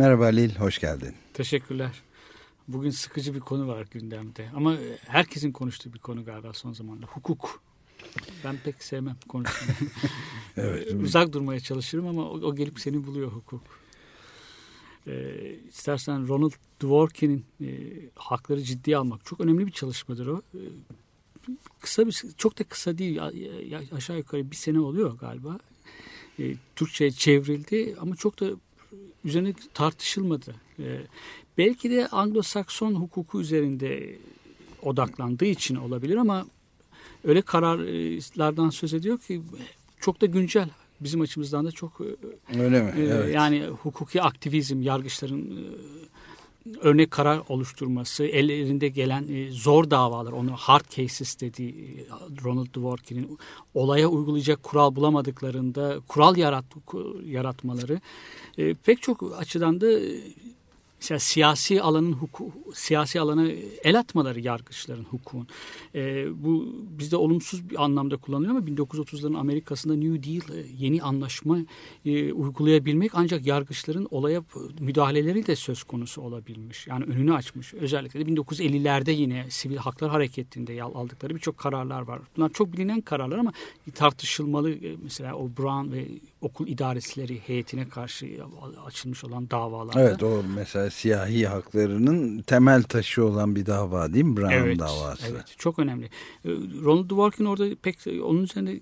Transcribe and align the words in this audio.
Merhaba 0.00 0.26
Lil, 0.26 0.54
hoş 0.56 0.78
geldin. 0.78 1.14
Teşekkürler. 1.34 2.02
Bugün 2.68 2.90
sıkıcı 2.90 3.34
bir 3.34 3.40
konu 3.40 3.68
var 3.68 3.86
gündemde. 3.90 4.48
Ama 4.56 4.76
herkesin 5.06 5.52
konuştuğu 5.52 5.92
bir 5.92 5.98
konu 5.98 6.24
galiba 6.24 6.52
son 6.52 6.72
zamanda. 6.72 7.06
Hukuk. 7.06 7.62
Ben 8.44 8.56
pek 8.64 8.82
sevmem 8.82 9.16
konuşmayı. 9.28 9.76
Evet. 10.56 10.92
Uzak 11.02 11.32
durmaya 11.32 11.60
çalışırım 11.60 12.06
ama 12.06 12.30
o, 12.30 12.40
o 12.40 12.54
gelip 12.54 12.80
seni 12.80 13.06
buluyor 13.06 13.32
hukuk. 13.32 13.62
Ee, 15.06 15.56
istersen 15.68 16.28
Ronald 16.28 16.52
Dworkin'in 16.82 17.44
e, 17.60 17.68
hakları 18.14 18.62
ciddiye 18.62 18.96
almak 18.96 19.24
çok 19.24 19.40
önemli 19.40 19.66
bir 19.66 19.72
çalışmadır 19.72 20.26
o. 20.26 20.42
Ee, 20.54 20.58
kısa 21.80 22.06
bir 22.06 22.22
çok 22.36 22.58
da 22.58 22.64
kısa 22.64 22.98
değil 22.98 23.16
ya- 23.16 23.32
ya- 23.68 23.82
aşağı 23.96 24.18
yukarı 24.18 24.50
bir 24.50 24.56
sene 24.56 24.80
oluyor 24.80 25.18
galiba. 25.18 25.58
Ee, 26.38 26.54
Türkçe'ye 26.76 27.10
çevrildi 27.10 27.96
ama 28.00 28.16
çok 28.16 28.40
da 28.40 28.50
üzerine 29.24 29.54
tartışılmadı. 29.74 30.54
Ee, 30.78 31.00
belki 31.58 31.90
de 31.90 32.06
Anglo-Sakson 32.06 32.94
hukuku 32.94 33.40
üzerinde 33.40 34.18
odaklandığı 34.82 35.44
için 35.44 35.74
olabilir 35.74 36.16
ama 36.16 36.46
öyle 37.24 37.42
kararlardan 37.42 38.70
söz 38.70 38.94
ediyor 38.94 39.18
ki 39.18 39.42
çok 40.00 40.20
da 40.20 40.26
güncel. 40.26 40.68
Bizim 41.00 41.20
açımızdan 41.20 41.66
da 41.66 41.72
çok 41.72 42.00
e, 42.00 42.60
Öyle 42.62 42.82
mi? 42.82 42.92
ee, 42.96 43.00
Evet. 43.02 43.34
Yani 43.34 43.66
hukuki 43.66 44.22
aktivizm, 44.22 44.82
yargıçların 44.82 45.56
e, 45.56 45.64
örnek 46.80 47.10
karar 47.10 47.40
oluşturması, 47.48 48.24
ellerinde 48.24 48.88
gelen 48.88 49.24
e, 49.28 49.50
zor 49.50 49.90
davalar, 49.90 50.32
onu 50.32 50.52
hard 50.52 50.84
cases 50.96 51.40
dediği 51.40 51.70
e, 51.70 52.06
Ronald 52.44 52.74
Dworkin'in 52.74 53.38
olaya 53.74 54.08
uygulayacak 54.08 54.62
kural 54.62 54.96
bulamadıklarında 54.96 56.00
kural 56.08 56.36
yarat, 56.36 56.64
yaratmaları 57.24 58.00
e, 58.58 58.74
pek 58.74 59.02
çok 59.02 59.38
açıdan 59.38 59.80
da 59.80 59.86
mesela 61.00 61.18
siyasi 61.18 61.82
alanın 61.82 62.12
huku, 62.12 62.52
siyasi 62.74 63.20
alana 63.20 63.48
el 63.84 63.98
atmaları 63.98 64.40
yargıçların 64.40 65.04
hukukun. 65.04 65.46
E, 65.94 66.26
bu 66.44 66.74
bizde 66.98 67.16
olumsuz 67.16 67.70
bir 67.70 67.84
anlamda 67.84 68.16
kullanılıyor 68.16 68.56
ama 68.56 68.66
1930'ların 68.66 69.38
Amerika'sında 69.38 69.94
New 69.96 70.22
Deal 70.22 70.58
e, 70.58 70.66
yeni 70.78 71.02
anlaşma 71.02 71.58
e, 72.04 72.32
uygulayabilmek 72.32 73.10
ancak 73.14 73.46
yargıçların 73.46 74.08
olaya 74.10 74.42
müdahaleleri 74.80 75.46
de 75.46 75.56
söz 75.56 75.82
konusu 75.82 76.22
olabilmiş. 76.22 76.86
Yani 76.86 77.04
önünü 77.04 77.34
açmış. 77.34 77.74
Özellikle 77.74 78.26
de 78.26 78.32
1950'lerde 78.32 79.10
yine 79.10 79.46
sivil 79.48 79.76
haklar 79.76 80.10
hareketinde 80.10 80.82
aldıkları 80.82 81.34
birçok 81.34 81.58
kararlar 81.58 82.00
var. 82.02 82.20
Bunlar 82.36 82.48
çok 82.48 82.72
bilinen 82.72 83.00
kararlar 83.00 83.38
ama 83.38 83.52
tartışılmalı. 83.94 84.70
E, 84.70 84.96
Mesela 85.02 85.34
o 85.34 85.48
Brown 85.58 85.92
ve 85.92 86.06
okul 86.40 86.68
idaresleri 86.68 87.40
heyetine 87.46 87.88
karşı 87.88 88.26
açılmış 88.86 89.24
olan 89.24 89.50
davalarda. 89.50 90.00
Evet 90.00 90.22
o 90.22 90.42
mesela 90.56 90.90
siyahi 90.90 91.46
haklarının 91.46 92.42
temel 92.42 92.82
taşı 92.82 93.24
olan 93.24 93.56
bir 93.56 93.66
dava 93.66 94.12
değil 94.12 94.24
mi? 94.24 94.36
Brown 94.36 94.78
davası. 94.78 95.26
Evet, 95.30 95.54
çok 95.58 95.78
önemli. 95.78 96.04
Ee, 96.04 96.50
Ronald 96.82 97.10
Dworkin 97.10 97.44
orada 97.44 97.76
pek 97.82 97.98
onun 98.06 98.42
üzerinde 98.42 98.80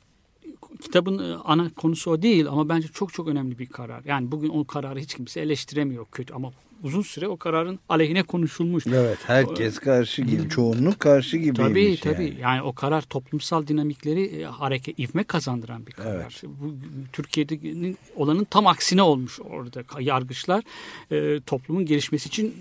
kitabın 0.81 1.19
e, 1.19 1.35
ana 1.35 1.71
konusu 1.75 2.11
o 2.11 2.23
değil 2.23 2.49
ama 2.49 2.69
bence 2.69 2.89
çok 2.89 3.13
çok 3.13 3.29
önemli 3.29 3.59
bir 3.59 3.67
karar. 3.67 4.05
Yani 4.05 4.33
bugün 4.33 4.49
o 4.49 4.65
kararı 4.65 4.99
hiç 4.99 5.15
kimse 5.15 5.41
eleştiremiyor 5.41 6.07
kötü 6.13 6.35
ama 6.35 6.53
uzun 6.83 7.03
süre 7.03 7.29
o 7.29 7.37
kararın 7.37 7.79
aleyhine 7.89 8.23
konuşulmuş. 8.23 8.87
Evet 8.87 9.19
herkes 9.27 9.79
karşı 9.79 10.23
gibi, 10.23 10.49
çoğunluk 10.49 11.01
karşı 11.01 11.37
gibiymiş 11.37 12.01
Tabii 12.01 12.15
tabii. 12.15 12.25
yani. 12.25 12.41
Yani. 12.41 12.63
o 12.63 12.73
karar 12.73 13.03
toplumsal 13.03 13.67
dinamikleri 13.67 14.25
e, 14.25 14.45
hareket 14.45 14.99
ivme 14.99 15.25
kazandıran 15.25 15.87
bir 15.87 15.93
karar. 15.93 16.15
Evet. 16.15 16.43
Bu 16.45 16.75
Türkiye'nin 17.13 17.99
olanın 18.17 18.45
tam 18.45 18.67
aksine 18.67 19.03
olmuş 19.03 19.41
orada 19.41 19.83
yargıçlar 20.01 20.65
e, 21.11 21.41
toplumun 21.41 21.87
gelişmesi 21.87 22.29
için 22.29 22.55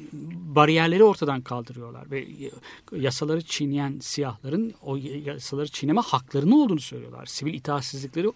bariyerleri 0.55 1.03
ortadan 1.03 1.41
kaldırıyorlar 1.41 2.11
ve 2.11 2.19
e, 2.19 2.51
yasaları 2.91 3.41
çiğneyen 3.41 3.99
siyahların 4.01 4.73
o 4.81 4.95
yasaları 5.25 5.67
çiğneme 5.67 6.01
haklarının 6.01 6.51
olduğunu 6.51 6.79
söylüyorlar. 6.79 7.25
Sivil 7.25 7.53
itaatsizlikleri 7.53 8.27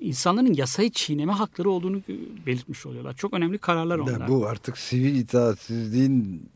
insanların 0.00 0.54
yasayı 0.54 0.90
çiğneme 0.90 1.32
hakları 1.32 1.70
olduğunu 1.70 2.00
belirtmiş 2.46 2.86
oluyorlar. 2.86 3.16
Çok 3.16 3.34
önemli 3.34 3.58
kararlar 3.58 3.98
onlar. 3.98 4.28
Bu 4.28 4.41
artık 4.46 4.78
sivil 4.78 5.14
itaatsizliğin 5.14 6.48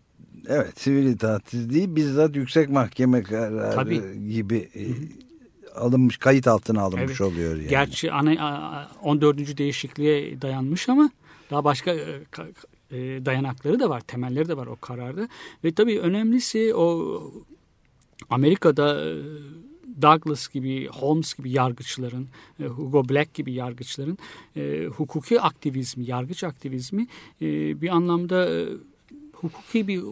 evet 0.48 0.80
sivil 0.80 1.06
itaatsizliği 1.06 1.97
bizzat 1.97 2.36
yüksek 2.36 2.69
mahkeme 2.70 3.22
kararı 3.22 3.74
Tabii. 3.74 4.30
gibi 4.30 4.56
e, 4.74 4.82
alınmış 5.74 6.16
kayıt 6.16 6.47
altına 6.48 6.82
alınmış 6.82 7.20
Evet. 7.20 7.20
oluyor 7.20 7.56
yani. 7.56 7.69
Gerçi 7.69 8.12
ana, 8.12 8.30
a- 8.47 8.91
14. 9.02 9.58
değişikliğe 9.58 10.42
dayanmış 10.42 10.88
ama 10.88 11.10
daha 11.50 11.64
başka 11.64 11.91
e, 11.94 12.04
e, 12.91 13.24
dayanakları 13.26 13.80
da 13.80 13.91
var, 13.91 14.00
temelleri 14.00 14.48
de 14.48 14.56
var 14.56 14.66
o 14.66 14.76
kararda. 14.76 15.28
Ve 15.64 15.72
tabii 15.72 16.00
önemlisi 16.00 16.74
o 16.74 17.20
Amerika'da 18.30 19.14
Douglas 20.02 20.48
gibi, 20.48 20.88
Holmes 20.88 21.34
gibi 21.34 21.50
yargıçların, 21.50 22.28
e, 22.60 22.64
Hugo 22.64 23.08
Black 23.08 23.34
gibi 23.34 23.52
yargıçların 23.52 24.18
e, 24.56 24.86
hukuki 24.86 25.40
aktivizmi, 25.40 26.04
yargıç 26.04 26.44
aktivizmi 26.44 27.06
e, 27.42 27.80
bir 27.80 27.88
anlamda 27.88 28.66
hukuki 29.32 29.88
bir 29.88 30.02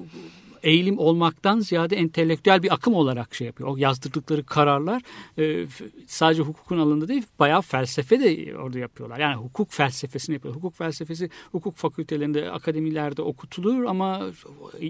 eğilim 0.64 0.98
olmaktan 0.98 1.60
ziyade 1.60 1.96
entelektüel 1.96 2.62
bir 2.62 2.74
akım 2.74 2.94
olarak 2.94 3.34
şey 3.34 3.46
yapıyor. 3.46 3.68
O 3.68 3.76
yazdırdıkları 3.76 4.44
kararlar 4.46 5.02
e, 5.38 5.66
sadece 6.06 6.42
hukukun 6.42 6.78
alanında 6.78 7.08
değil 7.08 7.22
bayağı 7.38 7.62
felsefe 7.62 8.20
de 8.20 8.56
orada 8.56 8.78
yapıyorlar. 8.78 9.18
Yani 9.18 9.34
hukuk 9.34 9.72
felsefesini 9.72 10.34
yapıyorlar. 10.34 10.62
Hukuk 10.62 10.76
felsefesi 10.76 11.30
hukuk 11.52 11.76
fakültelerinde, 11.76 12.50
akademilerde 12.50 13.22
okutulur 13.22 13.84
ama 13.84 14.26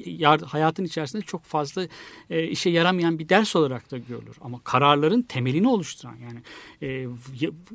yar- 0.07 0.41
hayatın 0.43 0.85
içerisinde 0.85 1.23
çok 1.23 1.43
fazla 1.45 1.87
e, 2.31 2.45
işe 2.45 2.71
yaramayan 2.71 3.19
bir 3.19 3.29
ders 3.29 3.57
olarak 3.57 3.91
da 3.91 3.99
görülür. 3.99 4.37
Ama 4.41 4.61
kararların 4.65 5.23
temelini 5.23 5.69
oluşturan 5.69 6.17
yani 6.17 6.41
e, 6.83 7.09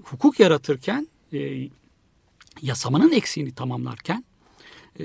hukuk 0.04 0.40
yaratırken 0.40 1.08
e, 1.34 1.70
yasamanın 2.62 3.12
eksiğini 3.12 3.52
tamamlarken 3.56 4.24
e, 5.00 5.04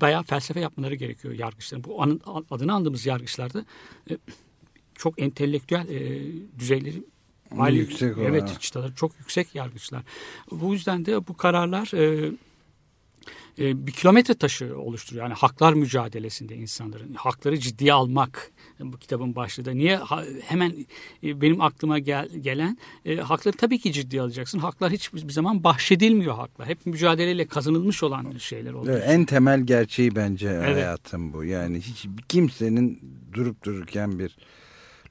bayağı 0.00 0.22
felsefe 0.22 0.60
yapmaları 0.60 0.94
gerekiyor 0.94 1.34
yargıçların. 1.34 1.84
Bu 1.84 2.02
anın, 2.02 2.20
adını 2.50 2.72
andığımız 2.72 3.06
yargıçlarda 3.06 3.64
e, 4.10 4.16
çok 4.94 5.22
entelektüel 5.22 5.88
e, 5.88 6.22
düzeyleri 6.58 7.02
hali- 7.56 7.76
Yüksek 7.76 8.18
olan. 8.18 8.26
Evet 8.26 8.60
çıtaları 8.60 8.94
çok 8.94 9.12
yüksek 9.18 9.54
yargıçlar. 9.54 10.02
Bu 10.50 10.72
yüzden 10.72 11.06
de 11.06 11.26
bu 11.26 11.36
kararlar 11.36 11.94
e, 11.94 12.32
e, 13.58 13.86
bir 13.86 13.92
kilometre 13.92 14.34
taşı 14.34 14.78
oluşturuyor. 14.78 15.24
Yani 15.24 15.34
haklar 15.34 15.72
mücadelesinde 15.72 16.56
insanların 16.56 17.14
hakları 17.14 17.58
ciddiye 17.58 17.92
almak 17.92 18.50
bu 18.80 18.96
kitabın 18.98 19.36
başlığı 19.36 19.64
da. 19.64 19.70
Niye 19.70 19.96
Ha- 19.96 20.24
hemen 20.44 20.86
e, 21.24 21.40
benim 21.40 21.60
aklıma 21.60 21.98
gel, 21.98 22.28
gelen 22.28 22.78
e, 23.04 23.16
hakları 23.16 23.56
tabii 23.56 23.78
ki 23.78 23.92
ciddiye 23.92 24.22
alacaksın. 24.22 24.58
Haklar 24.58 24.92
hiçbir 24.92 25.28
zaman 25.28 25.64
bahşedilmiyor 25.64 26.34
haklar. 26.34 26.68
Hep 26.68 26.86
mücadeleyle 26.86 27.46
kazanılmış 27.46 28.02
olan 28.02 28.36
şeyler 28.38 28.72
oluyor. 28.72 28.96
Evet, 28.96 29.08
en 29.08 29.24
temel 29.24 29.60
gerçeği 29.60 30.16
bence 30.16 30.48
Evet. 30.48 30.76
hayatım 30.76 31.32
bu. 31.32 31.44
Yani 31.44 31.80
hiç 31.80 32.06
kimsenin 32.28 33.00
durup 33.32 33.64
dururken 33.64 34.18
bir 34.18 34.36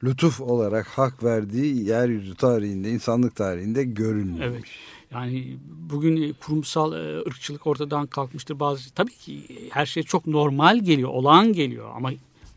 lütuf 0.04 0.42
olarak 0.42 0.88
hak 0.88 1.24
verdiği 1.24 1.86
yeryüzü 1.90 2.36
tarihinde, 2.36 2.90
insanlık 2.90 3.36
tarihinde 3.36 3.84
görülmemiş. 3.84 4.44
Evet. 4.44 4.64
Yani 5.14 5.58
bugün 5.90 6.22
e, 6.22 6.34
kurumsal 6.34 6.94
e, 6.94 7.20
ırkçılık 7.20 7.68
ortadan 7.68 8.08
kalkmıştır. 8.08 8.60
Bazı 8.60 8.94
tabii 8.94 9.16
ki 9.16 9.34
e, 9.34 9.70
her 9.70 9.86
şey 9.86 10.04
çok 10.04 10.28
normal 10.28 10.80
geliyor, 10.80 11.10
olağan 11.10 11.54
geliyor 11.54 11.90
ama 11.96 12.12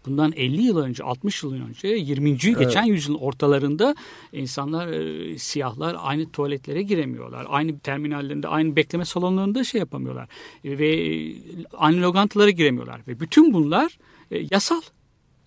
bundan 0.07 0.33
50 0.33 0.63
yıl 0.63 0.79
önce, 0.79 1.05
60 1.05 1.43
yıl 1.43 1.53
önce, 1.69 1.89
20. 1.89 2.39
geçen 2.39 2.85
yüzyılın 2.85 3.19
ortalarında 3.19 3.95
insanlar, 4.33 4.89
e, 4.89 5.39
siyahlar 5.39 5.97
aynı 5.99 6.31
tuvaletlere 6.31 6.83
giremiyorlar. 6.83 7.47
Aynı 7.49 7.79
terminallerinde, 7.79 8.49
aynı 8.49 8.77
bekleme 8.77 9.05
salonlarında 9.05 9.65
şey 9.65 9.79
yapamıyorlar. 9.79 10.29
E, 10.65 10.79
ve 10.79 10.89
e, 10.89 11.35
aynı 11.73 12.03
lokantalara 12.03 12.51
giremiyorlar. 12.51 13.01
Ve 13.09 13.21
bütün 13.21 13.53
bunlar 13.53 13.99
e, 14.31 14.47
yasal. 14.51 14.81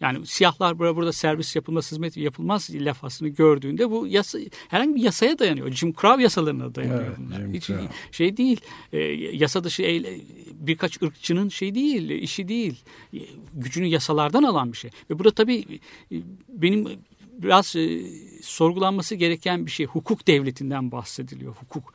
Yani 0.01 0.27
siyahlar 0.27 0.79
burada, 0.79 0.95
burada 0.95 1.13
servis 1.13 1.55
yapılmaz, 1.55 1.91
hizmet 1.91 2.17
yapılmaz 2.17 2.69
lafasını 2.73 3.27
gördüğünde 3.29 3.91
bu 3.91 4.07
yasa, 4.07 4.39
herhangi 4.67 4.95
bir 4.95 5.01
yasaya 5.01 5.39
dayanıyor. 5.39 5.71
Jim 5.71 5.93
Crow 5.93 6.23
yasalarına 6.23 6.75
dayanıyor 6.75 7.05
Evet, 7.05 7.17
bunlar. 7.17 7.37
Jim 7.39 7.53
Hiç 7.53 7.67
Crow. 7.67 7.87
şey 8.11 8.37
değil. 8.37 8.61
E, 8.93 8.97
yasa 9.35 9.63
dışı 9.63 9.81
eyle- 9.83 10.21
birkaç 10.53 11.01
ırkçının 11.01 11.49
şey 11.49 11.75
değil, 11.75 12.09
işi 12.09 12.47
değil. 12.47 12.75
E, 13.13 13.17
Gücünü 13.53 13.85
yasalardan 13.85 14.43
alan 14.43 14.71
bir 14.71 14.77
şey. 14.77 14.91
Ve 15.09 15.19
burada 15.19 15.31
tabii 15.31 15.65
e, 16.11 16.15
benim 16.49 16.87
biraz 17.37 17.75
e, 17.75 18.01
sorgulanması 18.41 19.15
gereken 19.15 19.65
bir 19.65 19.71
şey. 19.71 19.85
Hukuk 19.85 20.27
devletinden 20.27 20.91
bahsediliyor. 20.91 21.55
Hukuk 21.55 21.93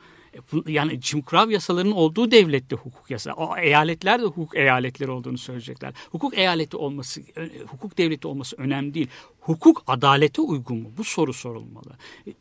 yani 0.67 1.01
Jim 1.01 1.21
Crow 1.21 1.53
yasalarının 1.53 1.91
olduğu 1.91 2.31
devlette 2.31 2.75
hukuk 2.75 3.11
yasa. 3.11 3.33
O 3.33 3.57
eyaletler 3.57 4.21
de 4.21 4.25
hukuk 4.25 4.57
eyaletleri 4.57 5.11
olduğunu 5.11 5.37
söyleyecekler. 5.37 5.93
Hukuk 6.11 6.37
eyaleti 6.37 6.77
olması, 6.77 7.21
ö- 7.35 7.65
hukuk 7.67 7.97
devleti 7.97 8.27
olması 8.27 8.55
önemli 8.55 8.93
değil. 8.93 9.07
Hukuk 9.39 9.83
adalete 9.87 10.41
uygun 10.41 10.77
mu? 10.77 10.91
Bu 10.97 11.03
soru 11.03 11.33
sorulmalı. 11.33 11.97
E, 12.27 12.31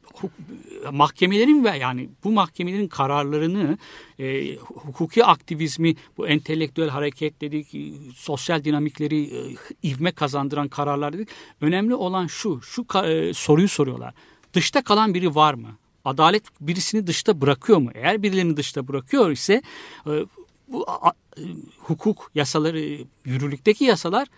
Mahkemelerin 0.91 1.65
ve 1.65 1.77
yani 1.77 2.09
bu 2.25 2.33
mahkemelerin 2.33 2.89
kararlarını 2.89 3.79
e, 4.19 4.57
hukuki 4.57 5.25
aktivizmi, 5.25 5.95
bu 6.19 6.29
entelektüel 6.29 6.89
hareket 6.89 7.41
dedik, 7.41 7.75
e, 7.75 7.93
sosyal 8.15 8.65
dinamikleri 8.65 9.23
e, 9.23 9.57
ivme 9.89 10.13
kazandıran 10.13 10.69
kararlar 10.69 11.13
dedik. 11.13 11.29
Önemli 11.61 11.95
olan 11.95 12.27
şu, 12.27 12.63
şu 12.63 12.87
e, 13.05 13.35
soruyu 13.35 13.69
soruyorlar. 13.69 14.15
Dışta 14.53 14.83
kalan 14.83 15.15
biri 15.15 15.35
var 15.35 15.55
mı? 15.55 15.69
Adalet 16.05 16.43
birisini 16.61 17.07
dışta 17.07 17.41
bırakıyor 17.41 17.79
mu? 17.79 17.91
Eğer 17.95 18.23
birilerini 18.23 18.57
dışta 18.57 18.89
bırakıyor 18.89 19.31
ise 19.31 19.63
e, 20.07 20.13
bu 20.69 20.87
hukuk 21.79 22.31
yasaları, 22.35 22.99
yürürlükteki 23.25 23.85
yasalar 23.85 24.29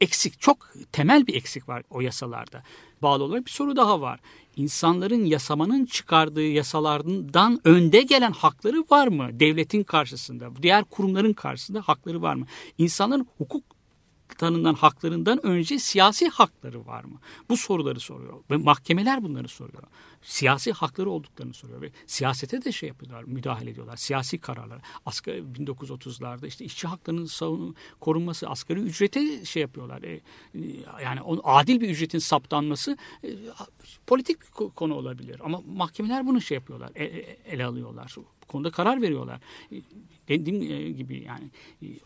eksik. 0.00 0.40
Çok 0.40 0.72
temel 0.92 1.26
bir 1.26 1.34
eksik 1.34 1.68
var 1.68 1.82
o 1.90 2.00
yasalarda. 2.00 2.62
Bağlı 3.02 3.24
olarak 3.24 3.46
bir 3.46 3.50
soru 3.50 3.76
daha 3.76 4.00
var. 4.00 4.20
İnsanların 4.56 5.24
yasamanın 5.24 5.86
çıkardığı 5.86 6.46
yasalardan 6.46 7.60
önde 7.64 8.02
gelen 8.02 8.32
hakları 8.32 8.84
var 8.90 9.08
mı? 9.08 9.28
Devletin 9.32 9.82
karşısında, 9.82 10.50
diğer 10.62 10.84
kurumların 10.84 11.32
karşısında 11.32 11.80
hakları 11.80 12.22
var 12.22 12.34
mı? 12.34 12.46
İnsanların 12.78 13.26
hukuk 13.38 13.64
tanınan 14.38 14.74
haklarından 14.74 15.46
önce 15.46 15.78
siyasi 15.78 16.28
hakları 16.28 16.86
var 16.86 17.04
mı? 17.04 17.18
Bu 17.48 17.56
soruları 17.56 18.00
soruyor 18.00 18.34
ve 18.50 18.56
mahkemeler 18.56 19.22
bunları 19.24 19.48
soruyor. 19.48 19.82
Siyasi 20.22 20.72
hakları 20.72 21.10
olduklarını 21.10 21.54
soruyor 21.54 21.82
ve 21.82 21.90
siyasete 22.06 22.64
de 22.64 22.72
şey 22.72 22.88
yapıyorlar, 22.88 23.24
müdahale 23.24 23.70
ediyorlar. 23.70 23.96
Siyasi 23.96 24.38
kararlar. 24.38 24.80
Asgari 25.06 25.38
1930'larda 25.58 26.46
işte 26.46 26.64
işçi 26.64 26.86
haklarının 26.88 27.24
savun, 27.26 27.74
korunması, 28.00 28.48
asgari 28.48 28.80
ücrete 28.80 29.44
şey 29.44 29.62
yapıyorlar. 29.62 30.02
E, 30.02 30.12
e, 30.12 30.20
yani 31.04 31.20
onun 31.22 31.40
adil 31.44 31.80
bir 31.80 31.90
ücretin 31.90 32.18
saptanması 32.18 32.96
e, 33.24 33.28
politik 34.06 34.40
bir 34.40 34.46
ko- 34.46 34.74
konu 34.74 34.94
olabilir 34.94 35.40
ama 35.44 35.60
mahkemeler 35.66 36.26
bunu 36.26 36.40
şey 36.40 36.54
yapıyorlar, 36.54 36.90
e- 36.94 37.04
e- 37.04 37.38
ele 37.44 37.64
alıyorlar. 37.64 38.14
Bu 38.16 38.46
konuda 38.46 38.70
karar 38.70 39.02
veriyorlar. 39.02 39.40
E, 39.72 39.76
Dediğim 40.28 40.96
gibi 40.96 41.24
yani 41.26 41.50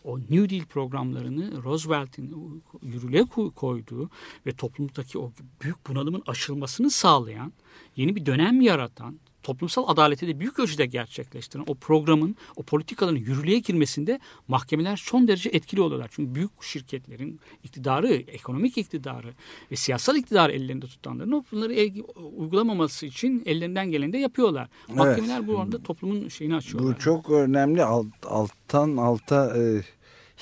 o 0.05 0.19
New 0.19 0.51
Deal 0.51 0.65
programlarını 0.65 1.63
Roosevelt'in 1.63 2.63
yürürlüğe 2.83 3.21
ko- 3.23 3.55
koyduğu 3.55 4.11
ve 4.47 4.53
toplumdaki 4.53 5.19
o 5.19 5.33
büyük 5.63 5.87
bunalımın 5.89 6.23
aşılmasını 6.27 6.91
sağlayan, 6.91 7.53
yeni 7.97 8.17
bir 8.17 8.27
dönem 8.27 8.61
yaratan, 8.61 9.19
toplumsal 9.43 9.89
adaleti 9.89 10.27
de 10.29 10.41
büyük 10.41 10.59
ölçüde 10.59 10.87
gerçekleştiren 10.87 11.65
o 11.67 11.75
programın, 11.75 12.37
o 12.57 12.63
politikaların 12.63 13.17
yürürlüğe 13.17 13.59
girmesinde 13.59 14.21
mahkemeler 14.49 14.97
son 14.97 15.29
derece 15.29 15.49
etkili 15.49 15.81
oluyorlar. 15.81 16.11
Çünkü 16.13 16.35
büyük 16.35 16.63
şirketlerin 16.63 17.41
iktidarı, 17.65 18.09
ekonomik 18.13 18.79
iktidarı 18.79 19.29
ve 19.71 19.77
siyasal 19.77 20.17
iktidarı 20.17 20.53
ellerinde 20.53 20.87
tutanların 20.87 21.45
bunları 21.53 21.75
el- 21.75 22.03
uygulamaması 22.37 23.07
için 23.07 23.43
ellerinden 23.47 23.91
geleni 23.91 24.13
de 24.13 24.19
yapıyorlar. 24.19 24.69
Mahkemeler 24.95 25.47
bu 25.47 25.61
arada 25.61 25.83
toplumun 25.83 26.29
şeyini 26.29 26.55
açıyorlar. 26.55 26.95
Bu 26.95 26.99
çok 26.99 27.31
önemli 27.31 27.85
alt, 27.85 28.07
alttan 28.27 28.97
alta 28.97 29.57
e, 29.59 29.83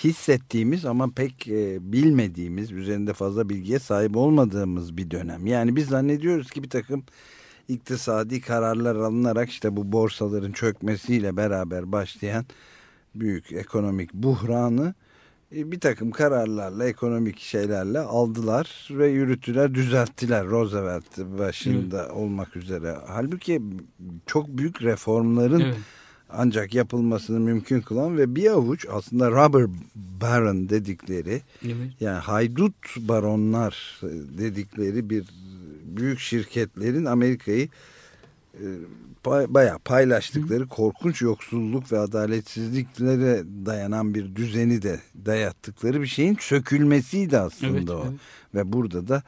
hissettiğimiz 0.04 0.84
ama 0.84 1.10
pek 1.16 1.48
e, 1.48 1.92
bilmediğimiz, 1.92 2.72
üzerinde 2.72 3.12
fazla 3.12 3.48
bilgiye 3.48 3.78
sahip 3.78 4.16
olmadığımız 4.16 4.96
bir 4.96 5.10
dönem. 5.10 5.46
Yani 5.46 5.76
biz 5.76 5.86
zannediyoruz 5.86 6.50
ki 6.50 6.62
bir 6.62 6.70
takım 6.70 7.04
iktisadi 7.68 8.40
kararlar 8.40 8.96
alınarak 8.96 9.50
işte 9.50 9.76
bu 9.76 9.92
borsaların 9.92 10.52
çökmesiyle 10.52 11.36
beraber 11.36 11.92
başlayan 11.92 12.44
büyük 13.14 13.52
ekonomik 13.52 14.14
buhranı 14.14 14.94
e, 15.56 15.72
bir 15.72 15.80
takım 15.80 16.10
kararlarla, 16.10 16.86
ekonomik 16.86 17.38
şeylerle 17.38 17.98
aldılar 17.98 18.88
ve 18.90 19.08
yürüttüler, 19.08 19.74
düzelttiler 19.74 20.46
Roosevelt 20.46 21.18
başında 21.18 22.08
olmak 22.14 22.56
üzere. 22.56 22.96
Halbuki 23.06 23.62
çok 24.26 24.48
büyük 24.48 24.82
reformların 24.82 25.60
Evet. 25.60 25.76
ancak 26.30 26.74
yapılmasını 26.74 27.40
mümkün 27.40 27.80
kılan 27.80 28.16
ve 28.18 28.36
bir 28.36 28.50
avuç 28.50 28.86
aslında 28.90 29.30
robber 29.30 29.66
baron 29.94 30.68
dedikleri 30.68 31.42
Evet. 31.64 31.90
yani 32.00 32.18
haydut 32.18 32.96
baronlar 32.98 34.00
dedikleri 34.38 35.10
bir 35.10 35.24
büyük 35.96 36.18
şirketlerin 36.20 37.04
Amerika'yı 37.04 37.68
e, 38.54 38.66
bayağı 39.26 39.78
paylaştıkları 39.78 40.66
korkunç 40.68 41.22
yoksulluk 41.22 41.92
ve 41.92 41.98
adaletsizliklere 41.98 43.42
dayanan 43.66 44.14
bir 44.14 44.36
düzeni 44.36 44.82
de 44.82 45.00
dayattıkları 45.26 46.02
bir 46.02 46.06
şeyin 46.06 46.36
sökülmesiydi 46.40 47.38
aslında 47.38 47.78
Evet, 47.78 47.90
o. 47.90 48.04
evet. 48.08 48.20
Ve 48.54 48.72
burada 48.72 49.08
da 49.08 49.22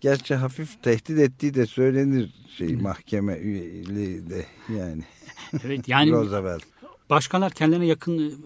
gerçi 0.00 0.34
hafif 0.34 0.82
tehdit 0.82 1.18
ettiği 1.18 1.54
de 1.54 1.66
söylenir 1.66 2.34
şey 2.58 2.76
mahkeme 2.76 3.36
üyeliği 3.38 4.30
de 4.30 4.46
yani 4.78 5.02
Evet 5.64 5.88
yani 5.88 6.10
Roosevelt. 6.12 6.62
başkanlar 7.10 7.52
kendilerine 7.52 7.86
yakın 7.86 8.44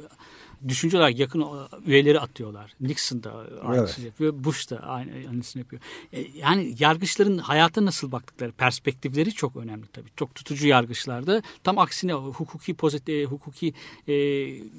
düşünce 0.68 0.96
olarak 0.98 1.18
yakın 1.18 1.40
e, 1.42 1.46
üyeleri 1.86 2.20
atıyorlar. 2.20 2.72
Nixon 2.80 3.22
da 3.22 3.32
aynısını 3.62 4.04
yapıyor. 4.06 4.34
Bush 4.44 4.70
da 4.70 4.78
aynı, 4.80 5.12
aynısını 5.12 5.60
yapıyor. 5.60 5.82
E, 6.12 6.20
Yani 6.20 6.74
yargıçların 6.78 7.38
hayata 7.38 7.84
nasıl 7.84 8.12
baktıkları 8.12 8.52
perspektifleri 8.52 9.32
çok 9.32 9.56
önemli 9.56 9.86
tabii. 9.86 10.08
Çok 10.16 10.34
tutucu 10.34 10.66
yargıçlarda 10.68 11.42
tam 11.64 11.78
aksine 11.78 12.12
hukuki 12.12 12.74
pozitif, 12.74 13.30
hukuki 13.30 13.74
e, 14.08 14.14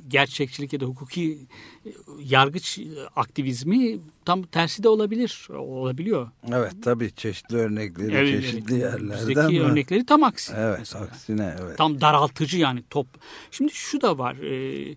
gerçekçilik 0.07 0.73
ya 0.73 0.79
da 0.79 0.85
hukuki 0.85 1.39
e, 1.85 1.89
yargıç 2.23 2.79
aktivizmi 3.15 3.99
tam 4.25 4.43
tersi 4.43 4.83
de 4.83 4.89
olabilir. 4.89 5.47
Olabiliyor. 5.49 6.29
Evet 6.53 6.73
tabii 6.83 7.11
çeşitli 7.15 7.57
örnekleri 7.57 8.15
Evet, 8.15 8.41
çeşitli 8.41 8.73
evet. 8.73 8.83
yerlerden 8.83 9.27
Bizdeki 9.29 9.61
var. 9.63 9.69
örnekleri 9.71 10.05
tam 10.05 10.23
aksi. 10.23 10.53
Evet 10.57 10.75
mesela. 10.79 11.03
aksine 11.05 11.55
evet. 11.61 11.77
Tam 11.77 12.01
daraltıcı 12.01 12.57
yani 12.57 12.83
top. 12.89 13.07
Şimdi 13.51 13.71
şu 13.73 14.01
da 14.01 14.17
var. 14.17 14.35
E, 14.35 14.95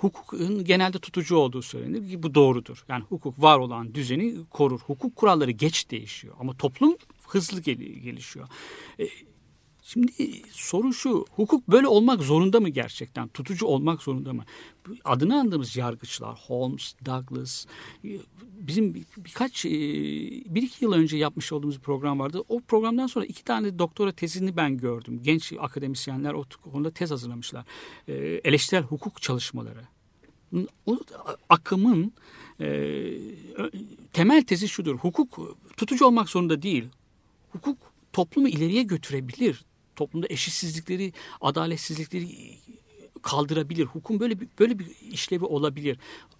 hukukun 0.00 0.64
genelde 0.64 0.98
tutucu 0.98 1.36
olduğu 1.36 1.62
söylenir 1.62 2.10
ki 2.10 2.22
bu 2.22 2.34
doğrudur. 2.34 2.84
Yani 2.88 3.04
hukuk 3.08 3.42
var 3.42 3.58
olan 3.58 3.94
düzeni 3.94 4.34
korur. 4.50 4.80
Hukuk 4.80 5.16
kuralları 5.16 5.50
geç 5.50 5.90
değişiyor 5.90 6.34
ama 6.40 6.56
toplum 6.56 6.96
hızlı 7.28 7.60
gel- 7.60 7.76
gelişiyor. 7.76 8.48
E, 9.00 9.08
Şimdi 9.92 10.12
soru 10.52 10.92
şu, 10.92 11.24
hukuk 11.30 11.68
böyle 11.68 11.86
olmak 11.86 12.22
zorunda 12.22 12.60
mı 12.60 12.68
gerçekten? 12.68 13.28
Tutucu 13.28 13.66
olmak 13.66 14.02
zorunda 14.02 14.32
mı? 14.32 14.44
Adını 15.04 15.40
andığımız 15.40 15.76
yargıçlar, 15.76 16.38
Holmes, 16.46 16.94
Douglas, 17.06 17.66
e, 18.04 18.08
bizim 18.60 18.94
bir- 18.94 19.04
birkaç, 19.16 19.64
e, 19.66 19.70
bir 20.54 20.62
iki 20.62 20.84
yıl 20.84 20.92
önce 20.92 21.16
yapmış 21.16 21.52
olduğumuz 21.52 21.78
program 21.78 22.18
vardı. 22.18 22.42
O 22.48 22.60
programdan 22.60 23.06
sonra 23.06 23.24
iki 23.24 23.44
tane 23.44 23.78
doktora 23.78 24.12
tezini 24.12 24.56
ben 24.56 24.76
gördüm. 24.78 25.20
Genç 25.22 25.52
akademisyenler 25.60 26.32
o 26.32 26.44
konuda 26.72 26.90
tez 26.90 27.10
hazırlamışlar. 27.10 27.64
E, 28.08 28.14
Eleştirel 28.44 28.82
hukuk 28.82 29.22
çalışmaları. 29.22 29.80
O 30.86 30.98
akımın 31.48 32.12
temel 34.12 34.42
tezi 34.46 34.68
şudur. 34.68 34.96
Hukuk 34.98 35.56
tutucu 35.76 36.06
olmak 36.06 36.28
zorunda 36.28 36.62
değil. 36.62 36.84
Hukuk 37.50 37.78
toplumu 38.12 38.48
ileriye 38.48 38.82
götürebilir. 38.82 39.64
Toplumda 39.98 40.26
eşitsizlikleri, 40.30 41.12
adaletsizlikleri 41.40 42.28
kaldırabilir. 43.22 43.84
Hukukun 43.84 44.20
böyle 44.20 44.40
bir, 44.40 44.48
böyle 44.58 44.78
bir 44.78 44.86
işlevi 45.12 45.44
olabilir. 45.44 45.98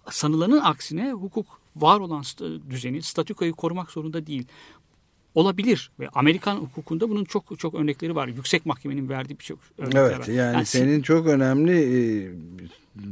Sanılanın 0.09 0.59
aksine 0.59 1.11
hukuk 1.11 1.45
var 1.75 1.99
olan 1.99 2.23
düzeni, 2.69 3.01
statükoyu 3.01 3.55
korumak 3.55 3.91
zorunda 3.91 4.27
değil. 4.27 4.45
Olabilir 5.35 5.91
ve 5.99 6.09
Amerikan 6.09 6.55
hukukunda 6.55 7.09
bunun 7.09 7.23
çok 7.23 7.59
çok 7.59 7.75
örnekleri 7.75 8.15
var. 8.15 8.27
Yüksek 8.27 8.65
mahkemenin 8.65 9.09
verdiği 9.09 9.39
birçok 9.39 9.59
örnekler 9.77 10.01
Evet 10.01 10.19
var. 10.19 10.33
yani, 10.33 10.65
senin 10.65 11.01
çok 11.01 11.27
önemli 11.27 11.75
e, 11.97 12.31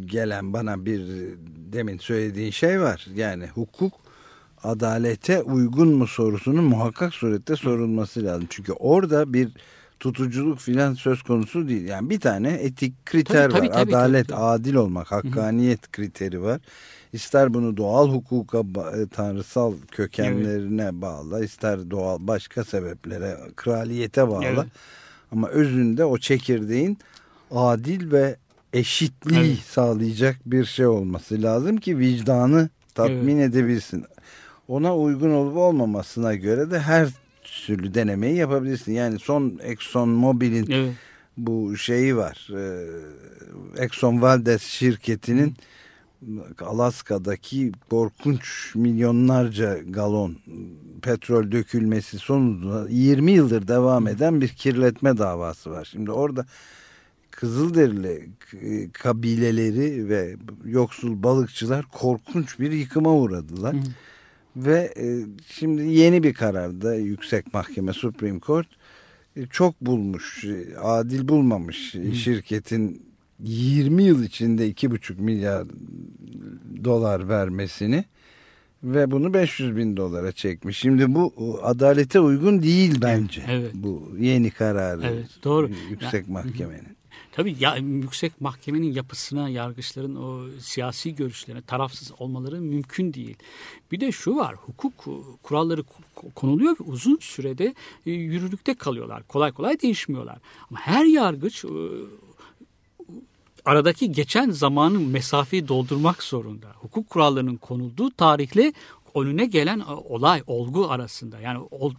gelen 0.06 0.54
bana 0.54 0.86
bir 0.86 1.02
demin 1.74 1.98
söylediğin 1.98 2.52
şey 2.52 2.82
var. 2.82 3.08
Yani 3.16 3.48
hukuk 3.48 3.94
adalete 4.64 5.42
uygun 5.42 5.88
mu 5.88 6.08
sorusunun 6.08 6.64
muhakkak 6.64 7.14
surette 7.14 7.56
sorulması 7.56 8.24
lazım. 8.24 8.48
Çünkü 8.50 8.72
orada 8.72 9.34
bir 9.34 9.50
tutuculuk 10.00 10.60
filan 10.60 10.94
söz 10.94 11.22
konusu 11.22 11.68
değil. 11.68 11.88
Yani 11.88 12.10
bir 12.10 12.20
tane 12.20 12.50
etik 12.50 13.06
kriter 13.06 13.50
Tabii, 13.50 13.54
tabii, 13.60 13.70
var. 13.70 13.74
tabii, 13.74 13.96
Adalet, 13.96 14.28
tabii, 14.28 14.38
tabii. 14.38 14.46
adil 14.46 14.74
olmak, 14.76 15.12
hakkaniyet 15.12 15.92
kriteri 15.92 16.42
var. 16.42 16.62
İster 17.14 17.54
bunu 17.54 17.78
doğal 17.78 18.10
hukuka, 18.10 18.58
e, 18.98 19.08
tanrısal 19.08 19.74
kökenlerine 19.92 21.02
bağlı, 21.02 21.44
ister 21.46 21.92
doğal 21.92 22.18
başka 22.20 22.64
sebeplere, 22.64 23.38
kraliyete 23.56 24.28
bağlı. 24.28 24.44
Evet. 24.46 24.66
Ama 25.32 25.48
özünde 25.48 26.06
o 26.06 26.18
çekirdeğin 26.18 26.98
adil 27.52 28.12
ve 28.12 28.36
eşitliği 28.74 29.40
Evet. 29.48 29.60
sağlayacak 29.60 30.36
bir 30.46 30.66
şey 30.66 30.86
olması 30.86 31.42
lazım 31.42 31.78
ki 31.78 31.98
vicdanı 31.98 32.70
tatmin 32.96 33.38
edebilsin. 33.38 34.06
Ona 34.68 34.98
uygun 34.98 35.32
olup 35.32 35.58
olmamasına 35.58 36.36
göre 36.36 36.72
de 36.72 36.80
her 36.80 37.08
türlü 37.66 37.94
denemeyi 37.94 38.36
yapabilirsin. 38.36 38.92
Yani 38.92 39.20
son 39.20 39.60
Exxon 39.64 40.10
Mobil'in 40.10 40.72
Evet. 40.72 40.94
bu 41.38 41.78
şeyi 41.78 42.18
var. 42.18 42.50
Ee, 42.54 43.84
Exxon 43.84 44.22
Valdez 44.22 44.62
şirketinin 44.62 45.56
Alaska'daki 46.62 47.72
korkunç 47.90 48.76
milyonlarca 48.76 49.78
galon 49.88 50.38
petrol 51.02 51.52
dökülmesi 51.52 52.20
sonucunda 52.20 52.90
20 52.90 53.32
yıldır 53.32 53.68
devam 53.68 54.08
eden 54.08 54.42
bir 54.42 54.48
kirletme 54.48 55.18
davası 55.18 55.72
var. 55.72 55.88
Şimdi 55.92 56.12
orada 56.12 56.46
Kızılderili 57.40 58.30
kabileleri 58.94 60.10
ve 60.10 60.36
yoksul 60.66 61.24
balıkçılar 61.24 61.86
korkunç 61.86 62.60
bir 62.60 62.72
yıkıma 62.72 63.14
uğradılar. 63.14 63.76
Hı. 63.76 63.80
Ve 64.58 64.94
e, 64.98 65.06
şimdi 65.48 65.82
yeni 65.82 66.24
bir 66.24 66.34
kararda 66.34 66.96
yüksek 66.96 67.54
mahkeme 67.54 67.94
Supreme 67.94 68.40
Court 68.40 68.68
e, 69.36 69.46
çok 69.46 69.82
bulmuş, 69.82 70.44
e, 70.44 70.78
adil 70.78 71.28
bulmamış 71.28 71.96
şirketin 72.24 73.08
20 73.44 74.04
yıl 74.04 74.24
içinde 74.24 74.72
2,5 74.72 75.22
milyar 75.22 75.68
dolar 76.84 77.30
vermesini 77.30 78.06
ve 78.84 79.12
bunu 79.12 79.34
500 79.34 79.76
bin 79.76 79.98
dolara 79.98 80.32
çekmiş. 80.32 80.78
Şimdi 80.78 81.16
bu 81.16 81.60
adalete 81.64 82.20
uygun 82.20 82.62
değil 82.62 83.02
bence. 83.02 83.42
Evet. 83.50 83.72
Bu 83.74 84.12
yeni 84.20 84.52
kararı. 84.52 85.02
Evet, 85.06 85.30
doğru. 85.44 85.70
Yüksek 85.90 86.28
mahkemenin. 86.28 86.97
Tabii 87.38 87.56
ya, 87.60 87.76
yüksek 87.76 88.42
mahkemenin 88.42 88.94
yapısına, 88.94 89.50
yargıçların 89.50 90.16
o 90.16 90.60
siyasi 90.60 91.16
görüşlerine 91.16 91.62
tarafsız 91.62 92.12
olmaları 92.20 92.62
mümkün 92.62 93.14
değil. 93.14 93.36
Bir 93.92 94.00
de 94.00 94.12
şu 94.12 94.36
var, 94.36 94.56
hukuk 94.56 94.94
kuralları 95.44 95.82
ko- 95.82 96.34
konuluyor 96.36 96.72
ve 96.72 96.84
uzun 96.84 97.18
sürede 97.22 97.74
e, 98.06 98.12
yürürlükte 98.12 98.74
kalıyorlar. 98.74 99.24
Kolay 99.28 99.52
kolay 99.52 99.82
değişmiyorlar. 99.82 100.38
Ama 100.70 100.80
her 100.80 101.06
yargıç 101.06 101.66
e, 101.66 101.70
aradaki 103.66 104.12
geçen 104.12 104.50
zamanın 104.50 105.02
mesafeyi 105.02 105.68
doldurmak 105.68 106.24
zorunda. 106.24 106.68
Hukuk 106.76 107.10
kurallarının 107.10 107.58
konulduğu 107.58 108.12
tarihle 108.12 108.74
önüne 109.16 109.46
gelen 109.46 109.80
e, 109.80 109.84
olay, 109.86 110.44
olgu 110.48 110.90
arasında. 110.90 111.40
Yani 111.40 111.60
o, 111.72 111.92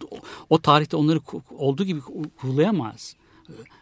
o 0.49 0.57
tarihte 0.57 0.97
onları 0.97 1.19
olduğu 1.51 1.83
gibi 1.83 1.99
uygulayamaz. 2.43 3.15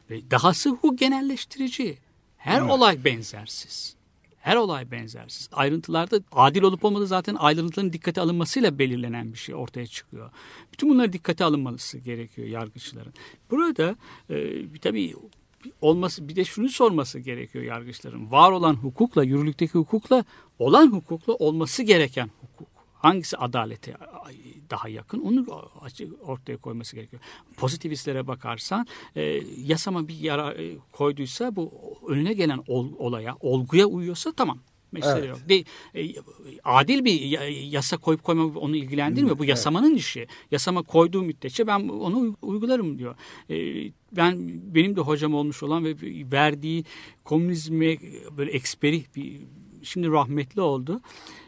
Ve 0.09 0.31
dahası 0.31 0.77
bu 0.83 0.95
genelleştirici. 0.95 1.97
Her 2.37 2.61
olay 2.61 3.03
benzersiz. 3.03 3.95
Her 4.39 4.55
olay 4.55 4.91
benzersiz. 4.91 5.49
Ayrıntılarda 5.51 6.19
adil 6.31 6.61
olup 6.61 6.85
olmadığı 6.85 7.07
zaten 7.07 7.35
ayrıntıların 7.35 7.93
dikkate 7.93 8.21
alınmasıyla 8.21 8.79
belirlenen 8.79 9.33
bir 9.33 9.37
şey 9.37 9.55
ortaya 9.55 9.87
çıkıyor. 9.87 10.31
Bütün 10.73 10.89
bunlar 10.89 11.13
dikkate 11.13 11.43
alınması 11.43 11.97
gerekiyor 11.97 12.47
yargıçların. 12.47 13.13
Burada 13.51 13.95
e, 14.29 14.65
tabii 14.81 15.15
olması 15.81 16.27
bir 16.27 16.35
de 16.35 16.45
şunu 16.45 16.69
sorması 16.69 17.19
gerekiyor 17.19 17.65
yargıçların. 17.65 18.31
Var 18.31 18.51
olan 18.51 18.73
hukukla, 18.73 19.23
yürürlükteki 19.23 19.73
hukukla 19.73 20.23
olan 20.59 20.91
hukukla 20.91 21.33
olması 21.33 21.83
gereken 21.83 22.29
hukuk. 22.41 22.76
Hangisi 22.97 23.37
adalete 23.37 23.93
daha 24.69 24.89
yakın 24.89 25.19
onu 25.21 25.45
ortaya 26.21 26.57
koyması 26.57 26.95
gerekiyor. 26.95 27.21
Pozitivistlere 27.57 28.27
bakarsan 28.27 28.87
e, 29.15 29.21
yasama 29.65 30.07
bir 30.07 30.19
yara 30.19 30.53
e, 30.53 30.77
koyduysa 30.91 31.55
bu 31.55 31.71
önüne 32.07 32.33
gelen 32.33 32.59
ol- 32.67 32.93
olaya, 32.97 33.35
olguya 33.39 33.85
uyuyorsa 33.85 34.31
tamam. 34.31 34.59
Mesele 34.91 35.19
Evet. 35.19 35.29
yok. 35.29 35.49
De, 35.49 35.63
e, 36.01 36.13
adil 36.63 37.05
bir 37.05 37.21
ya- 37.21 37.49
yasa 37.49 37.97
koyup 37.97 38.23
koyma 38.23 38.59
onu 38.59 38.75
ilgilendirmiyor. 38.75 39.39
Bu 39.39 39.45
yasamanın 39.45 39.95
işi. 39.95 40.27
Yasama 40.51 40.83
koyduğu 40.83 41.23
müddetçe 41.23 41.67
ben 41.67 41.87
onu 41.87 42.17
uy- 42.19 42.33
uygularım 42.41 42.97
diyor. 42.97 43.15
E, 43.49 43.55
ben 44.11 44.35
benim 44.75 44.95
de 44.95 45.01
hocam 45.01 45.33
olmuş 45.33 45.63
olan 45.63 45.85
ve 45.85 45.95
verdiği 46.31 46.85
komünizme 47.23 47.97
böyle 48.37 48.51
eksperi 48.51 49.03
bir 49.15 49.41
şimdi 49.83 50.07
rahmetli 50.11 50.61
oldu. 50.61 51.01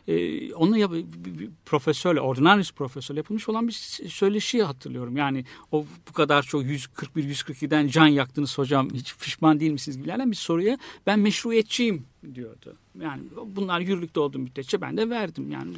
Ee, 0.09 0.53
onunla 0.53 0.77
yap- 0.77 0.91
bir- 0.93 1.49
profesörle, 1.65 2.21
ordinarius 2.21 2.71
profesör 2.71 3.15
yapılmış 3.15 3.49
olan 3.49 3.67
bir 3.67 3.73
söyleşiyi 4.09 4.63
hatırlıyorum. 4.63 5.17
Yani 5.17 5.45
o 5.71 5.85
bu 6.09 6.13
kadar 6.13 6.43
çok 6.43 6.63
141-142'den 6.63 7.87
can 7.87 8.07
yaktınız 8.07 8.57
hocam 8.57 8.89
hiç 8.93 9.15
pişman 9.17 9.59
değil 9.59 9.71
misiniz 9.71 9.97
gibilerden 9.97 10.31
bir 10.31 10.35
soruya 10.35 10.77
ben 11.07 11.19
meşruiyetçiyim 11.19 12.03
diyordu. 12.35 12.75
Yani 13.01 13.21
bunlar 13.45 13.79
yürürlükte 13.79 14.19
olduğu 14.19 14.39
müddetçe 14.39 14.81
ben 14.81 14.97
de 14.97 15.09
verdim. 15.09 15.51
Yani 15.51 15.71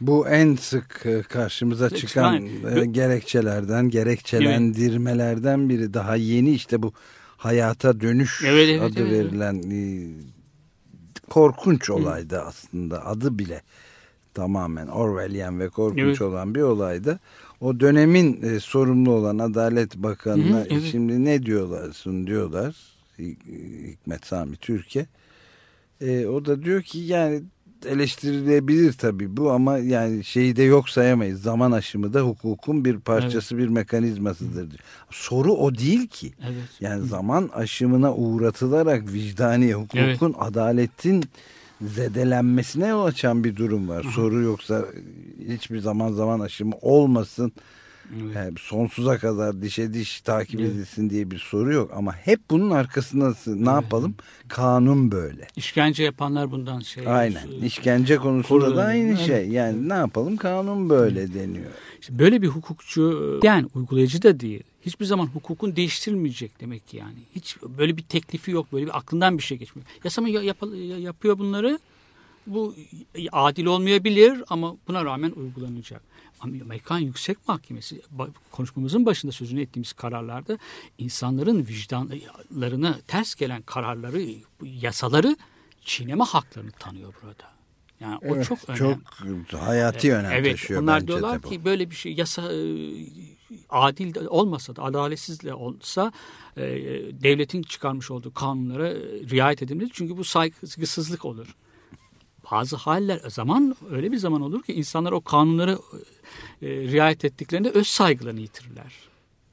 Bu 0.00 0.28
en 0.28 0.54
sık 0.56 1.02
e, 1.06 1.22
karşımıza 1.22 1.86
Çıkan- 1.90 2.46
çıkan 2.46 2.76
e, 2.82 2.86
gerekçelerden, 2.86 3.88
gerekçelendirmelerden 3.88 5.68
biri. 5.68 5.94
Daha 5.94 6.16
yeni 6.16 6.50
işte 6.50 6.82
bu 6.82 6.92
hayata 7.36 8.00
dönüş 8.00 8.42
Evet, 8.46 8.68
evet, 8.70 8.82
adı 8.82 9.00
evet, 9.00 9.12
evet. 9.12 9.24
verilen 9.32 9.62
e, 9.70 10.10
korkunç 11.32 11.90
olaydı 11.90 12.40
aslında. 12.40 13.06
Adı 13.06 13.38
bile 13.38 13.62
tamamen 14.34 14.86
Orwellian 14.86 15.60
ve 15.60 15.68
korkunç 15.68 16.00
Evet. 16.00 16.22
olan 16.22 16.54
bir 16.54 16.60
olaydı. 16.62 17.20
O 17.60 17.80
dönemin 17.80 18.42
e, 18.42 18.60
sorumlu 18.60 19.12
olan 19.12 19.38
Adalet 19.38 19.96
Bakanı'na 19.96 20.60
Hı 20.60 20.66
evet. 20.70 20.82
şimdi 20.90 21.24
ne 21.24 21.42
diyorlar, 21.42 21.92
sun 21.92 22.26
diyorlar 22.26 22.76
Hik- 23.18 23.86
Hikmet 23.92 24.26
Sami 24.26 24.56
Türkiye. 24.56 25.06
E, 26.00 26.26
o 26.26 26.44
da 26.44 26.62
diyor 26.62 26.82
ki 26.82 26.98
yani 26.98 27.42
eleştirilebilir 27.86 28.92
tabii 28.92 29.36
bu 29.36 29.50
ama 29.50 29.78
yani 29.78 30.24
şeyi 30.24 30.56
de 30.56 30.62
yok 30.62 30.88
sayamayız. 30.88 31.42
Zaman 31.42 31.72
aşımı 31.72 32.14
da 32.14 32.20
hukukun 32.20 32.84
bir 32.84 32.98
parçası, 32.98 33.58
bir 33.58 33.68
mekanizmasıdır. 33.68 34.70
diyor. 34.70 34.80
Soru 35.10 35.52
o 35.52 35.74
değil 35.74 36.06
ki. 36.06 36.32
evet. 36.42 36.68
Yani 36.80 37.06
zaman 37.06 37.50
aşımına 37.54 38.14
uğratılarak 38.14 39.12
vicdani 39.12 39.74
hukukun, 39.74 40.34
adaletin 40.38 41.24
zedelenmesine 41.80 42.86
yol 42.86 43.04
açan 43.04 43.44
bir 43.44 43.56
durum 43.56 43.88
var. 43.88 44.06
Soru 44.14 44.42
yoksa 44.42 44.84
hiçbir 45.48 45.78
zaman 45.78 46.12
zaman 46.12 46.40
aşımı 46.40 46.74
olmasın. 46.80 47.52
Evet. 48.22 48.36
Yani 48.36 48.54
sonsuza 48.58 49.18
kadar 49.18 49.62
dişe 49.62 49.94
diş 49.94 50.20
takip 50.20 50.60
Evet. 50.60 50.70
edilsin 50.70 51.10
diye 51.10 51.30
bir 51.30 51.38
soru 51.38 51.72
yok. 51.72 51.90
Ama 51.94 52.12
hep 52.16 52.40
bunun 52.50 52.70
arkasında 52.70 53.34
ne 53.46 53.70
yapalım? 53.70 54.14
Kanun 54.48 55.10
böyle. 55.12 55.46
İşkence 55.56 56.02
yapanlar 56.04 56.50
bundan 56.50 56.80
şey. 56.80 57.08
Aynen. 57.08 57.48
İşkence 57.62 58.16
konusunda 58.16 58.64
Koru- 58.66 58.76
da 58.76 58.82
aynı 58.84 59.08
Evet. 59.08 59.18
şey. 59.26 59.48
Yani 59.48 59.88
ne 59.88 59.94
yapalım? 59.94 60.36
Kanun 60.36 60.90
böyle 60.90 61.34
deniyor. 61.34 61.70
İşte 62.00 62.18
böyle 62.18 62.42
bir 62.42 62.48
hukukçu 62.48 63.40
yani 63.42 63.66
uygulayıcı 63.74 64.22
da 64.22 64.40
değil. 64.40 64.62
Hiçbir 64.82 65.04
zaman 65.04 65.26
hukukun 65.26 65.76
değiştirilmeyecek 65.76 66.60
demek 66.60 66.88
ki 66.88 66.96
yani. 66.96 67.18
Hiç 67.34 67.56
böyle 67.78 67.96
bir 67.96 68.02
teklifi 68.02 68.50
yok. 68.50 68.72
Böyle 68.72 68.86
bir 68.86 68.98
aklından 68.98 69.38
bir 69.38 69.42
şey 69.42 69.58
geçmiyor. 69.58 69.88
Yasama 70.04 70.28
ya- 70.28 70.42
yap- 70.42 70.74
ya- 70.74 70.98
yapıyor 70.98 71.38
bunları. 71.38 71.78
Bu 72.46 72.74
adil 73.32 73.64
olmayabilir 73.66 74.42
ama 74.48 74.76
buna 74.88 75.04
rağmen 75.04 75.30
uygulanacak. 75.36 76.02
Amerikan 76.42 76.98
Yüksek 76.98 77.48
Mahkemesi 77.48 78.02
konuşmamızın 78.50 79.06
başında 79.06 79.32
sözünü 79.32 79.60
ettiğimiz 79.62 79.92
kararlarda 79.92 80.58
insanların 80.98 81.66
vicdanlarına 81.66 82.98
ters 83.06 83.34
gelen 83.34 83.62
kararları, 83.62 84.22
yasaları 84.62 85.36
çiğneme 85.84 86.24
haklarını 86.24 86.70
tanıyor 86.70 87.14
burada. 87.22 87.52
Yani 88.00 88.16
o 88.16 88.36
Evet, 88.36 88.46
çok 88.46 88.58
önemli. 88.68 88.98
Çok 89.50 89.60
hayati 89.60 90.14
önem 90.14 90.32
evet, 90.32 90.52
taşıyor 90.52 90.82
onlar 90.82 91.00
bence 91.00 91.06
diyorlar 91.06 91.42
bu. 91.42 91.48
ki 91.48 91.64
böyle 91.64 91.90
bir 91.90 91.94
şey 91.94 92.12
yasa 92.12 92.52
e, 92.52 92.58
adil 93.70 94.26
olmasa 94.26 94.76
da 94.76 94.82
adaletsiz 94.82 95.42
de 95.42 95.54
olsa 95.54 96.12
e, 96.56 96.62
devletin 97.22 97.62
çıkarmış 97.62 98.10
olduğu 98.10 98.34
kanunlara 98.34 98.94
riayet 99.30 99.62
edilmeli. 99.62 99.90
Çünkü 99.92 100.16
bu 100.16 100.24
saygısızlık 100.24 101.24
olur. 101.24 101.56
Bazı 102.52 102.76
haller 102.76 103.20
zaman 103.28 103.76
öyle 103.90 104.12
bir 104.12 104.16
zaman 104.16 104.42
olur 104.42 104.62
ki 104.62 104.72
insanlar 104.72 105.12
o 105.12 105.20
kanunlara 105.20 105.72
e, 106.62 106.68
riayet 106.68 107.24
ettiklerinde 107.24 107.70
öz 107.70 107.86
saygılarını 107.86 108.40
yitirirler. 108.40 108.92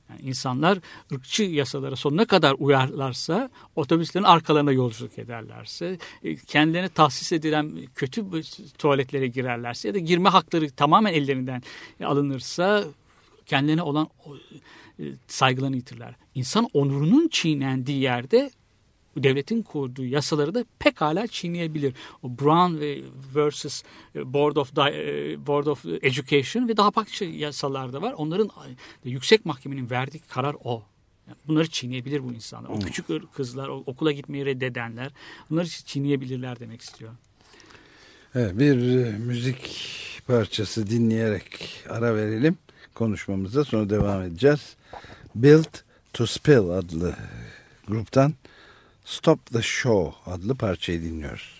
Yani 0.10 0.22
insanlar 0.22 0.79
ırkçı 1.13 1.44
yasalara 1.44 1.96
sonuna 1.96 2.25
kadar 2.25 2.56
uyarlarsa, 2.60 3.50
otobüslerin 3.75 4.25
arkalarına 4.25 4.72
yolculuk 4.72 5.20
ederlerse, 5.20 5.98
e, 6.24 6.36
kendilerine 6.36 6.89
tahsis 6.89 7.32
edilen 7.32 7.88
kötü 7.96 8.25
tuvaletlere 8.77 9.27
girerlerse 9.27 9.88
ya 9.88 9.94
da 9.94 10.00
girme 10.00 10.29
hakları 10.29 10.70
tamamen 10.70 11.13
ellerinden 11.13 11.63
alınırsa 12.03 12.84
kendilerine 13.46 13.84
olan 13.84 14.08
e, 15.00 15.03
saygılarını 15.27 15.75
yitirler. 15.75 16.15
İnsan 16.36 16.68
onurunun 16.74 17.27
çiğnendiği 17.27 18.00
yerde 18.00 18.51
devletin 19.17 19.61
kurduğu 19.61 20.05
yasaları 20.05 20.53
da 20.53 20.65
pekala 20.79 21.27
çiğneyebilir. 21.27 21.93
O 22.23 22.29
Brown 22.29 22.79
ve 22.79 23.01
versus 23.35 23.83
Board 24.15 24.55
of 24.55 24.77
e, 24.77 25.47
Board 25.47 25.65
of 25.65 25.85
Education 25.85 26.67
ve 26.67 26.77
daha 26.77 26.95
başka 26.95 27.25
yasalar 27.25 27.93
da 27.93 28.01
var. 28.01 28.13
Onların 28.17 28.47
e, 29.05 29.09
yüksek 29.09 29.45
mahkemenin 29.45 29.89
verdiği 29.89 30.19
karar 30.19 30.55
o. 30.63 30.83
Bunları 31.47 31.69
çiğneyebilir 31.69 32.23
bu 32.23 32.33
insanlar. 32.33 32.69
O 32.69 32.79
küçük 32.79 33.09
ır- 33.09 33.25
kızlar, 33.33 33.67
okula 33.67 34.11
gitmeyi 34.11 34.45
reddedenler 34.45 35.11
bunları 35.49 35.67
çiğneyebilirler 35.67 36.59
demek 36.59 36.81
istiyor. 36.81 37.11
Evet, 38.35 38.59
bir 38.59 39.05
e, 39.05 39.11
müzik 39.11 39.79
parçası 40.27 40.89
dinleyerek 40.89 41.83
ara 41.89 42.15
verelim 42.15 42.57
konuşmamıza 42.95 43.65
sonra 43.65 43.89
devam 43.89 44.21
edeceğiz. 44.21 44.75
Built 45.35 45.83
to 46.13 46.25
Spill 46.25 46.69
adlı 46.69 47.15
gruptan 47.87 48.33
Stop 49.09 49.45
the 49.45 49.61
Show 49.61 50.31
adlı 50.31 50.55
parçayı 50.55 51.01
dinliyoruz. 51.01 51.58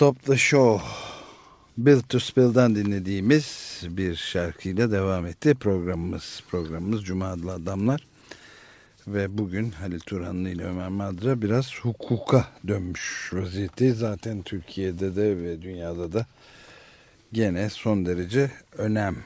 Stop 0.00 0.22
the 0.22 0.36
Show 0.36 0.82
Build 1.78 2.02
to 2.08 2.20
Spill'dan 2.20 2.74
dinlediğimiz 2.74 3.80
bir 3.88 4.16
şarkıyla 4.16 4.92
devam 4.92 5.26
etti 5.26 5.54
programımız. 5.54 6.42
Programımız 6.48 7.04
Cuma 7.04 7.26
adlı 7.26 7.52
adamlar. 7.52 8.06
Ve 9.06 9.38
bugün 9.38 9.70
Halil 9.70 10.00
Turhanlı 10.00 10.48
ile 10.48 10.64
Ömer 10.64 10.88
Madra 10.88 11.42
biraz 11.42 11.74
hukuka 11.74 12.46
dönmüş 12.68 13.30
vaziyette. 13.32 13.92
Zaten 13.92 14.42
Türkiye'de 14.42 15.16
de 15.16 15.42
ve 15.42 15.62
dünyada 15.62 16.12
da 16.12 16.26
gene 17.32 17.70
son 17.70 18.06
derece 18.06 18.50
önem 18.78 19.16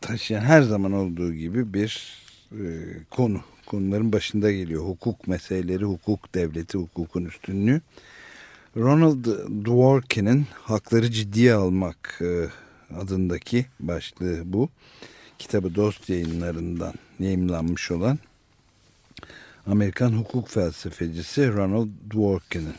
taşıyan 0.00 0.42
her 0.42 0.62
zaman 0.62 0.92
olduğu 0.92 1.34
gibi 1.34 1.74
bir 1.74 2.22
e, 2.52 2.62
konu. 3.10 3.40
Konuların 3.66 4.12
başında 4.12 4.52
geliyor. 4.52 4.84
Hukuk 4.84 5.28
meseleleri, 5.28 5.84
hukuk 5.84 6.34
devleti, 6.34 6.78
hukukun 6.78 7.24
üstünlüğü. 7.24 7.80
Ronald 8.76 9.24
Dworkin'in 9.64 10.46
Hakları 10.62 11.10
Ciddiye 11.10 11.54
Almak 11.54 12.20
e, 12.20 12.48
adındaki 12.94 13.66
başlığı 13.80 14.52
bu. 14.52 14.68
Kitabı 15.38 15.74
Dost 15.74 16.08
yayınlarından 16.08 16.94
yayımlanmış 17.18 17.90
olan 17.90 18.18
Amerikan 19.66 20.12
hukuk 20.12 20.48
felsefecisi 20.48 21.52
Ronald 21.52 21.88
Dworkin'in 22.10 22.74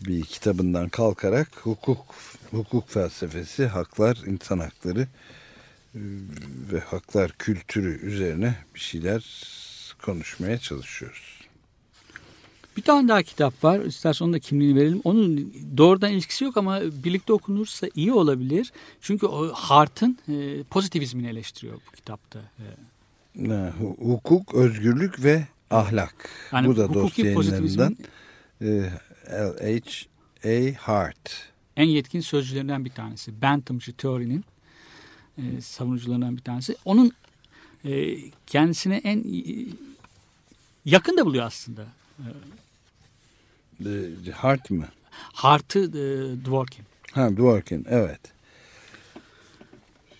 bir 0.00 0.22
kitabından 0.22 0.88
kalkarak 0.88 1.48
hukuk 1.62 2.14
hukuk 2.50 2.88
felsefesi, 2.88 3.66
haklar, 3.66 4.22
insan 4.26 4.58
hakları 4.58 5.00
e, 5.00 5.08
ve 6.72 6.80
haklar 6.80 7.32
kültürü 7.38 8.06
üzerine 8.06 8.54
bir 8.74 8.80
şeyler 8.80 9.46
konuşmaya 10.02 10.58
çalışıyoruz. 10.58 11.41
Bir 12.76 12.82
tane 12.82 13.08
daha 13.08 13.22
kitap 13.22 13.64
var. 13.64 13.80
İstersen 13.80 14.24
onun 14.24 14.34
da 14.34 14.38
kimliğini 14.38 14.76
verelim. 14.80 15.00
Onun 15.04 15.54
doğrudan 15.76 16.12
ilişkisi 16.12 16.44
yok 16.44 16.56
ama 16.56 16.80
birlikte 16.82 17.32
okunursa 17.32 17.86
iyi 17.94 18.12
olabilir. 18.12 18.72
Çünkü 19.00 19.26
o 19.26 19.52
Hart'ın 19.52 20.18
e, 20.28 20.62
pozitivizmini 20.62 21.28
eleştiriyor 21.28 21.74
bu 21.88 21.92
kitapta. 21.96 22.40
E, 23.38 23.72
Hukuk, 24.00 24.54
özgürlük 24.54 25.24
ve 25.24 25.46
ahlak. 25.70 26.28
Yani 26.52 26.66
bu 26.68 26.76
da 26.76 26.86
pozitivizmin- 26.86 27.96
E, 28.60 28.90
L.H.A. 29.30 30.74
Hart. 30.82 31.48
en 31.76 31.84
yetkin 31.88 32.20
sözcülerinden 32.20 32.84
bir 32.84 32.90
tanesi. 32.90 33.42
Bentham'cı 33.42 33.92
teorinin 33.92 34.44
e, 35.38 35.60
savunucularından 35.60 36.36
bir 36.36 36.42
tanesi. 36.42 36.76
Onun 36.84 37.12
e, 37.84 38.16
kendisine 38.46 38.96
en 38.96 39.24
yakın 40.84 41.16
da 41.16 41.26
buluyor 41.26 41.44
aslında. 41.44 41.86
E, 43.86 44.30
Hart 44.30 44.70
mı? 44.70 44.88
Hart'ı 45.12 45.78
e, 45.84 46.44
Dworkin. 46.44 46.84
Ha, 47.12 47.36
Dworkin, 47.36 47.86
evet. 47.90 48.20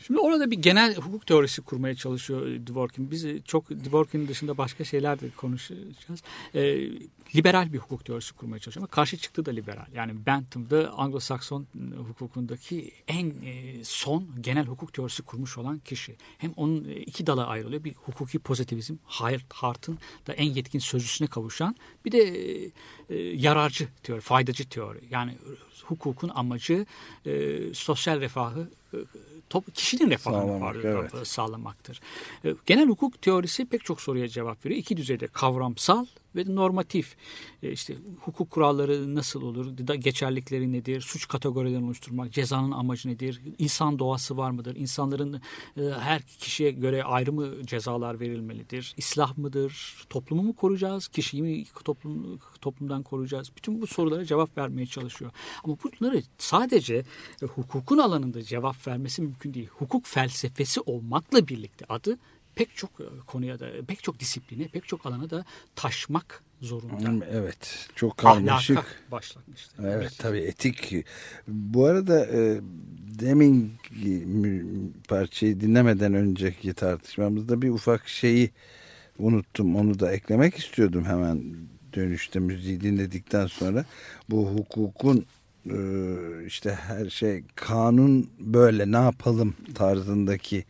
Şimdi 0.06 0.20
orada 0.20 0.50
bir 0.50 0.56
genel 0.58 0.96
hukuk 0.96 1.26
teorisi 1.26 1.62
kurmaya 1.62 1.94
çalışıyor 1.94 2.46
Dworkin. 2.66 3.10
Biz 3.10 3.24
e, 3.24 3.42
çok 3.44 3.70
Dworkin'in 3.70 4.28
dışında 4.28 4.58
başka 4.58 4.84
şeyler 4.84 5.20
de 5.20 5.30
konuşacağız. 5.36 6.22
E, 6.54 6.88
liberal 7.36 7.72
bir 7.72 7.78
hukuk 7.78 8.04
teorisi 8.04 8.34
kurmaya 8.34 8.58
çalışıyor 8.58 8.82
ama 8.82 8.90
karşı 8.90 9.16
çıktı 9.16 9.46
da 9.46 9.50
liberal. 9.50 9.86
Yani 9.94 10.26
Bentham'da 10.26 10.84
Anglo-Sakson 10.84 11.62
e, 11.62 11.96
hukukundaki 11.96 12.92
en 13.08 13.26
e, 13.26 13.84
son 13.84 14.28
genel 14.40 14.66
hukuk 14.66 14.92
teorisi 14.92 15.22
kurmuş 15.22 15.58
olan 15.58 15.78
kişi. 15.78 16.16
Hem 16.38 16.52
onun 16.56 16.84
iki 16.84 17.26
dala 17.26 17.46
ayrılıyor. 17.46 17.84
Bir 17.84 17.94
hukuki 17.94 18.38
pozitivizm, 18.38 18.94
Hart- 19.06 19.52
Hart'ın 19.52 19.98
da 20.26 20.32
en 20.32 20.50
yetkin 20.50 20.78
sözcüsüne 20.78 21.28
kavuşan. 21.28 21.76
Bir 22.04 22.12
de 22.12 22.18
e, 23.08 23.16
yararcı 23.18 23.88
teori, 24.02 24.20
faydacı 24.20 24.68
teori. 24.68 25.00
Yani 25.10 25.32
hukukun 25.84 26.30
amacı 26.34 26.86
sosyal 27.72 28.20
refahı 28.20 28.70
top, 29.52 29.74
kişinin 29.74 30.10
refahını 30.10 30.40
Sağlamak, 30.40 30.76
evet. 30.84 31.26
sağlamaktır. 31.26 32.00
E, 32.44 32.54
Genel 32.66 32.88
hukuk 32.88 33.22
teorisi 33.22 33.64
pek 33.64 33.84
çok 33.84 34.00
soruya 34.00 34.28
cevap 34.28 34.66
veriyor. 34.66 34.80
İki 34.80 34.96
düzeyde 34.96 35.26
kavramsal 35.26 36.06
ve 36.36 36.44
normatif. 36.54 37.16
E, 37.62 37.72
işte 37.72 37.96
hukuk 38.20 38.50
kuralları 38.50 39.14
nasıl 39.14 39.42
olur, 39.42 39.76
geçerlikleri 39.94 40.72
nedir, 40.72 41.00
suç 41.00 41.28
kategorilerini 41.28 41.84
oluşturmak, 41.84 42.32
cezanın 42.32 42.70
amacı 42.70 43.08
nedir, 43.08 43.40
insan 43.58 43.98
doğası 43.98 44.36
var 44.36 44.50
mıdır, 44.50 44.76
insanların 44.76 45.40
e, 45.76 45.82
her 46.00 46.22
kişiye 46.22 46.70
göre 46.70 47.04
ayrı 47.04 47.32
mı 47.32 47.66
cezalar 47.66 48.20
verilmelidir, 48.20 48.94
islah 48.96 49.38
mıdır, 49.38 50.04
toplumu 50.10 50.42
mu 50.42 50.56
koruyacağız, 50.56 51.08
kişiyi 51.08 51.42
mi 51.42 51.64
toplum, 51.84 52.38
toplumdan 52.60 53.02
koruyacağız? 53.02 53.52
Bütün 53.56 53.82
bu 53.82 53.86
sorulara 53.86 54.24
cevap 54.24 54.58
vermeye 54.58 54.86
çalışıyor. 54.86 55.30
Ama 55.64 55.76
bunları 55.84 56.22
sadece 56.38 57.04
e, 57.42 57.46
hukukun 57.46 57.98
alanında 57.98 58.42
cevap 58.42 58.86
vermesi 58.86 59.22
mümkün 59.22 59.54
değil. 59.54 59.68
Hukuk 59.68 60.06
felsefesi 60.06 60.80
olmakla 60.80 61.48
birlikte 61.48 61.84
adı 61.88 62.18
pek 62.54 62.76
çok 62.76 62.90
e, 63.00 63.04
konuya 63.26 63.60
da, 63.60 63.66
pek 63.88 64.02
çok 64.02 64.20
disipline, 64.20 64.68
pek 64.68 64.88
çok 64.88 65.06
alana 65.06 65.30
da 65.30 65.44
taşmak 65.76 66.42
zorunda. 66.60 67.26
Evet, 67.30 67.88
çok 67.96 68.16
karmaşık. 68.16 68.76
Ahlaka 68.78 68.90
başlamıştı. 69.10 69.82
Evet 69.82 70.14
tabii 70.18 70.38
etik. 70.38 71.04
Bu 71.48 71.86
arada 71.86 72.26
e, 72.26 72.60
demin 73.20 73.72
parçayı 75.08 75.60
dinlemeden 75.60 76.14
önceki 76.14 76.74
tartışmamızda 76.74 77.62
bir 77.62 77.70
ufak 77.70 78.08
şeyi 78.08 78.50
unuttum. 79.18 79.76
Onu 79.76 79.98
da 79.98 80.12
eklemek 80.12 80.56
istiyordum 80.56 81.04
hemen 81.04 81.56
dönüşte 81.94 82.38
müziği 82.38 82.80
dinledikten 82.80 83.46
sonra. 83.46 83.84
Bu 84.30 84.46
hukukun 84.46 85.26
e, 85.66 85.76
işte 86.46 86.74
her 86.74 87.10
şey 87.10 87.44
kanun 87.54 88.30
böyle 88.38 88.92
ne 88.92 88.96
yapalım 88.96 89.54
tarzındaki 89.74 90.64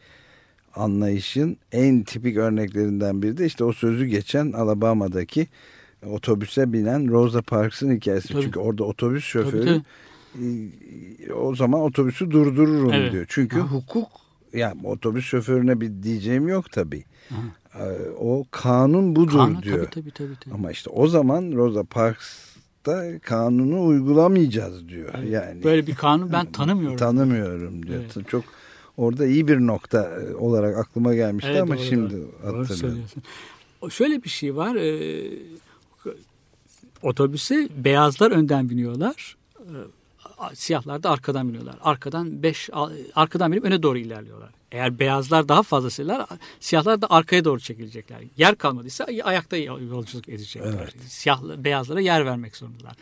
anlayışın 0.74 1.56
en 1.72 2.02
tipik 2.02 2.37
örneklerinden 2.37 3.22
biri 3.22 3.37
de 3.37 3.46
işte 3.46 3.64
o 3.64 3.72
sözü 3.72 4.06
geçen 4.06 4.52
Alabama'daki 4.52 5.46
otobüse 6.06 6.72
binen 6.72 7.11
Rosa 7.11 7.42
Parks'ın 7.42 7.96
hikayesi. 7.96 8.28
Tabii. 8.32 8.42
Çünkü 8.42 8.58
orada 8.61 8.85
otobüs 8.85 9.32
Tabii, 9.32 9.44
şoförü 9.44 9.80
e, 11.28 11.32
o 11.32 11.54
zaman 11.54 11.80
otobüsü 11.80 12.30
durdururum 12.30 12.92
Evet. 12.92 13.12
diyor. 13.12 13.24
Çünkü 13.28 13.56
Ha. 13.61 13.66
hukuk 13.66 14.08
yani 14.52 14.87
otobüs 14.87 15.24
şoförüne 15.24 15.80
bir 15.80 16.02
diyeceğim 16.02 16.48
yok 16.48 16.72
tabii. 16.72 17.04
E, 17.74 17.85
O 18.18 18.44
kanun 18.50 19.16
budur 19.16 19.38
Kanun, 19.38 19.62
diyor. 19.62 19.76
tabii, 19.78 19.90
tabii, 19.90 20.11
tabii, 20.11 20.37
tabii. 20.40 20.54
Ama 20.54 20.70
işte 20.70 20.90
o 20.90 21.06
zaman 21.06 21.52
Rosa 21.52 21.85
Parks 21.85 22.26
da 22.87 23.18
kanunu 23.18 23.85
uygulamayacağız 23.87 24.88
diyor. 24.88 25.11
Evet, 25.18 25.30
Yani 25.30 25.64
Böyle 25.64 25.87
bir 25.87 25.94
kanun 25.94 26.32
ben 26.32 26.46
tanımıyorum. 26.52 26.96
tanımıyorum 26.96 27.87
diyor. 27.87 28.02
Evet. 28.16 28.28
Çok 28.28 28.44
orada 28.96 29.26
iyi 29.26 29.48
bir 29.48 29.59
nokta 29.59 30.20
e, 30.20 30.35
olarak 30.35 30.78
aklıma 30.78 31.14
gelmişti 31.14 31.50
Evet, 31.50 31.62
ama 31.62 31.76
doğru, 31.76 31.85
şimdi. 31.85 32.14
O- 33.81 33.90
Şöyle 33.90 34.22
bir 34.22 34.28
şey 34.28 34.57
var. 34.57 34.74
e, 34.76 35.22
otobüse 37.02 37.68
beyazlar 37.76 38.31
önden 38.31 38.70
biniyorlar. 38.70 39.37
e, 39.61 40.55
siyahlar 40.55 41.02
da 41.02 41.11
arkadan 41.11 41.48
biniyorlar. 41.48 41.74
Arkadan 41.83 42.42
beş 42.42 42.70
arkadan 43.14 43.52
binip 43.52 43.64
öne 43.64 43.83
doğru 43.83 43.98
ilerliyorlar. 43.98 44.50
Eğer 44.72 44.98
beyazlar 44.98 45.48
daha 45.48 45.62
fazlasıyla 45.62 46.26
siyahlar 46.61 47.02
da 47.02 47.06
arkaya 47.11 47.44
doğru 47.44 47.61
çekilecekler. 47.61 48.18
Yer 48.37 48.54
kalmadıysa 48.54 49.06
ayakta 49.24 49.56
yolculuk 49.56 50.28
edecekler. 50.28 50.90
Siyah 51.06 51.42
beyazlara 51.42 52.00
yer 52.00 52.26
vermek 52.26 52.56
zorundalar. 52.56 52.96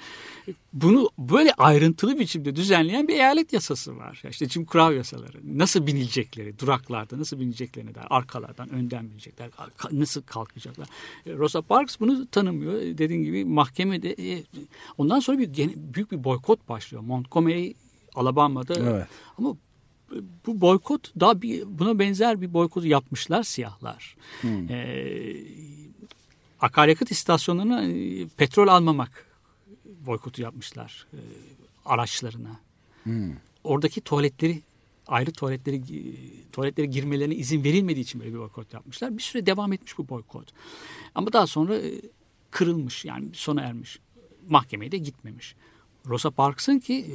Bunu 0.73 1.11
böyle 1.19 1.53
ayrıntılı 1.53 2.19
biçimde 2.19 2.57
düzenleyen 2.57 3.09
bir 3.09 3.15
eyalet 3.15 3.53
yasası 3.53 3.97
var. 3.97 4.23
İşte 4.31 4.49
Jim 4.49 4.67
Crow 4.67 4.95
yasaları. 4.95 5.39
Nasıl 5.45 5.87
binilecekleri, 5.87 6.59
duraklarda 6.59 7.19
nasıl 7.19 7.41
bineceklerini 7.41 7.95
der. 7.95 8.07
Arkalardan, 8.11 8.71
önden 8.71 9.11
binecekler. 9.11 9.51
Nasıl 9.93 10.23
kalkacaklar. 10.23 10.89
E, 11.27 11.33
Rosa 11.33 11.63
Parks 11.63 11.97
bunu 12.01 12.27
tanımıyor. 12.27 12.75
Dediğim 12.99 13.25
gibi 13.25 13.45
mahkemede 13.45 14.35
e, 14.35 14.43
ondan 14.99 15.21
sonra 15.21 15.39
bir 15.39 15.55
büyük 15.77 16.13
bir 16.13 16.25
boykot 16.25 16.69
başlıyor. 16.69 17.03
Montgomery 17.03 17.73
Alabama'da. 18.15 18.75
Evet. 18.75 19.07
Ama 19.39 19.57
bu 20.47 20.61
boykot 20.61 21.13
daha 21.21 21.43
bir 21.43 21.63
buna 21.67 21.99
benzer 21.99 22.41
bir 22.41 22.55
boykotu 22.55 22.87
yapmışlar 22.87 23.43
siyahlar. 23.43 24.17
Ee, 24.71 25.37
akaryakıt 26.61 27.11
istasyonlarına 27.11 27.85
e, 27.85 28.27
petrol 28.29 28.69
almamak 28.69 29.27
boykotu 30.07 30.43
yapmışlar 30.43 31.07
e, 31.13 31.19
araçlarına. 31.85 32.61
Oradaki 33.65 34.01
tuvaletleri 34.01 34.63
ayrı 35.07 35.33
tuvaletleri 35.33 35.77
e, 35.77 36.01
tuvaletlere 36.53 36.87
girmelerine 36.87 37.35
izin 37.35 37.65
verilmediği 37.65 38.05
için 38.05 38.21
böyle 38.21 38.35
bir 38.35 38.39
boykot 38.39 38.73
yapmışlar. 38.73 39.17
Bir 39.17 39.23
süre 39.23 39.47
devam 39.47 39.73
etmiş 39.73 39.99
bu 39.99 40.09
boykot. 40.09 40.53
Ama 41.15 41.33
daha 41.33 41.47
sonra 41.47 41.77
e, 41.77 42.01
kırılmış 42.51 43.05
yani 43.05 43.29
sona 43.33 43.63
ermiş. 43.63 43.99
Mahkemeye 44.49 44.93
de 44.93 44.99
gitmemiş. 44.99 45.55
Rosa 46.07 46.31
Parks'ın 46.31 46.79
ki 46.79 47.07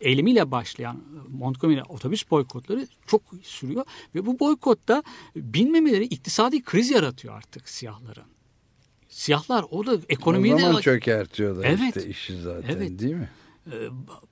e, 0.00 0.08
eylemiyle 0.08 0.50
başlayan 0.50 1.02
Montgomery 1.28 1.82
otobüs 1.88 2.30
boykotları 2.30 2.86
çok 3.06 3.22
sürüyor 3.42 3.84
ve 4.14 4.26
bu 4.26 4.40
boykotta 4.40 5.02
binmemeleri 5.36 6.04
iktisadi 6.04 6.62
kriz 6.62 6.90
yaratıyor 6.90 7.34
artık 7.34 7.68
siyahların. 7.68 8.24
Siyahlar 9.08 9.64
o 9.70 9.86
da 9.86 9.92
O 9.92 10.00
ekonomiyi 10.08 10.60
zaman 10.60 10.76
de 10.76 10.80
çökertiyorlar 10.82 11.64
Evet. 11.64 11.96
işte 11.96 12.10
işi 12.10 12.40
zaten 12.40 12.76
Evet. 12.76 12.98
değil 12.98 13.14
mi? 13.14 13.28
e, 13.66 13.76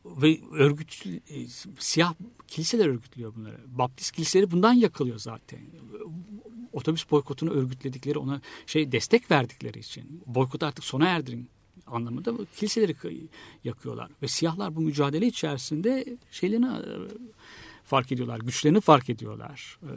ve 0.05 0.41
örgüt 0.53 1.07
e, 1.07 1.47
siyah 1.79 2.15
kiliseler 2.49 2.87
örgütlüyor 2.87 3.35
bunları. 3.35 3.57
Baptist 3.67 4.13
kiliseleri 4.13 4.51
bundan 4.51 4.73
yakılıyor 4.73 5.19
zaten. 5.19 5.59
Otobüs 6.73 7.11
boykotunu 7.11 7.51
örgütledikleri 7.51 8.19
ona 8.19 8.41
şey 8.67 8.93
destek 8.93 9.31
verdikleri 9.31 9.79
için 9.79 10.23
boykotu 10.27 10.67
artık 10.67 10.85
sona 10.85 11.07
erdirin 11.07 11.49
anlamında 11.91 12.33
kiliseleri 12.57 12.93
kı- 12.93 13.27
yakıyorlar 13.65 14.11
ve 14.23 14.29
siyahlar 14.29 14.77
bu 14.77 14.81
mücadele 14.81 15.27
içerisinde 15.27 16.05
şeylerini 16.31 16.67
e, 16.67 16.85
fark 17.85 18.13
ediyorlar, 18.13 18.39
güçlerini 18.41 18.81
fark 18.81 19.11
ediyorlar. 19.11 19.79
E, 19.83 19.93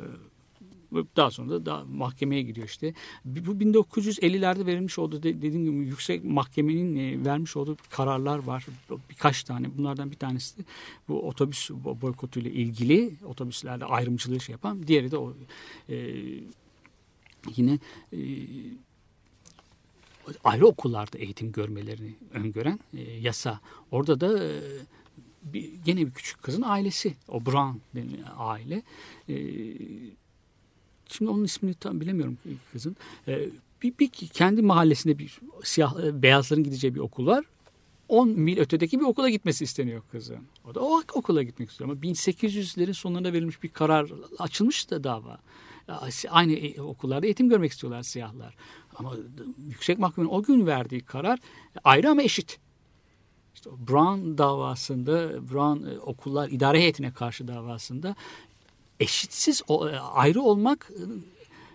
Daha 1.15 1.31
sonra 1.31 1.49
da 1.49 1.65
daha 1.65 1.83
mahkemeye 1.85 2.41
gidiyor 2.41 2.67
işte. 2.67 2.93
Bu 3.25 3.51
1950'lerde 3.51 4.65
verilmiş 4.65 4.99
olduğu 4.99 5.23
de- 5.23 5.41
dediğim 5.41 5.63
gibi 5.65 5.75
yüksek 5.87 6.23
mahkemenin 6.23 6.95
e, 6.95 7.25
vermiş 7.25 7.57
olduğu 7.57 7.77
kararlar 7.89 8.37
var. 8.43 8.65
Birkaç 9.09 9.43
tane. 9.43 9.77
Bunlardan 9.77 10.11
bir 10.11 10.15
tanesi 10.15 10.57
de 10.57 10.61
bu 11.07 11.27
otobüs 11.27 11.69
bo- 11.69 12.01
boykotuyla 12.01 12.51
ilgili 12.51 13.13
otobüslerde 13.25 13.85
ayrımcılığı 13.85 14.39
şey 14.39 14.53
yapan. 14.53 14.87
Diğeri 14.87 15.11
de 15.11 15.17
o 15.17 15.33
e, 15.89 15.95
yine 17.55 17.79
e, 18.13 18.17
ayrı 20.43 20.67
okullarda 20.67 21.17
eğitim 21.17 21.51
görmelerini 21.51 22.13
öngören 22.33 22.79
e, 22.97 23.01
yasa. 23.01 23.59
Orada 23.91 24.19
da 24.19 24.43
e, 24.43 24.59
bir, 25.43 25.73
gene 25.85 25.99
bir 25.99 26.11
küçük 26.11 26.43
kızın 26.43 26.61
ailesi. 26.61 27.13
O 27.27 27.45
Brown 27.45 27.77
aile. 28.37 28.83
E, 29.29 29.35
Şimdi 31.17 31.31
onun 31.31 31.43
ismini 31.43 31.73
tam 31.73 32.01
bilemiyorum 32.01 32.37
kızın. 32.71 32.95
Ee, 33.27 33.49
bir, 33.83 33.93
bir 33.99 34.09
kendi 34.09 34.61
mahallesinde 34.61 35.19
bir 35.19 35.39
siyah 35.63 36.05
e, 36.05 36.21
beyazların 36.21 36.63
gideceği 36.63 36.95
bir 36.95 36.99
okul 36.99 37.25
var. 37.25 37.45
10 38.09 38.29
mil 38.29 38.57
ötedeki 38.57 38.99
bir 38.99 39.05
okula 39.05 39.29
gitmesi 39.29 39.63
isteniyor 39.63 40.01
kızın. 40.11 40.37
O 40.65 40.75
da 40.75 40.81
o 40.81 41.01
okula 41.13 41.43
gitmek 41.43 41.69
istiyor 41.69 41.89
ama 41.89 41.99
1800'lerin 41.99 42.93
sonlarında 42.93 43.33
verilmiş 43.33 43.63
bir 43.63 43.69
karar 43.69 44.11
açılmış 44.39 44.91
da 44.91 45.03
dava. 45.03 45.37
Aynı 46.29 46.53
e- 46.53 46.81
okullarda 46.81 47.25
eğitim 47.25 47.49
görmek 47.49 47.71
istiyorlar 47.71 48.03
siyahlar. 48.03 48.55
Ama 48.95 49.13
yüksek 49.67 49.99
mahkemenin 49.99 50.33
o 50.33 50.43
gün 50.43 50.67
verdiği 50.67 51.01
karar 51.01 51.39
ayrı 51.83 52.09
ama 52.09 52.21
eşit. 52.21 52.59
İşte 53.55 53.69
Brown 53.87 54.37
davasında, 54.37 55.49
Brown 55.51 55.85
e, 55.85 55.99
okullar 55.99 56.49
idare 56.49 56.79
heyetine 56.79 57.13
karşı 57.13 57.47
davasında 57.47 58.15
eşitsiz 58.99 59.61
e, 59.69 59.73
ayrı 59.97 60.41
olmak 60.41 60.91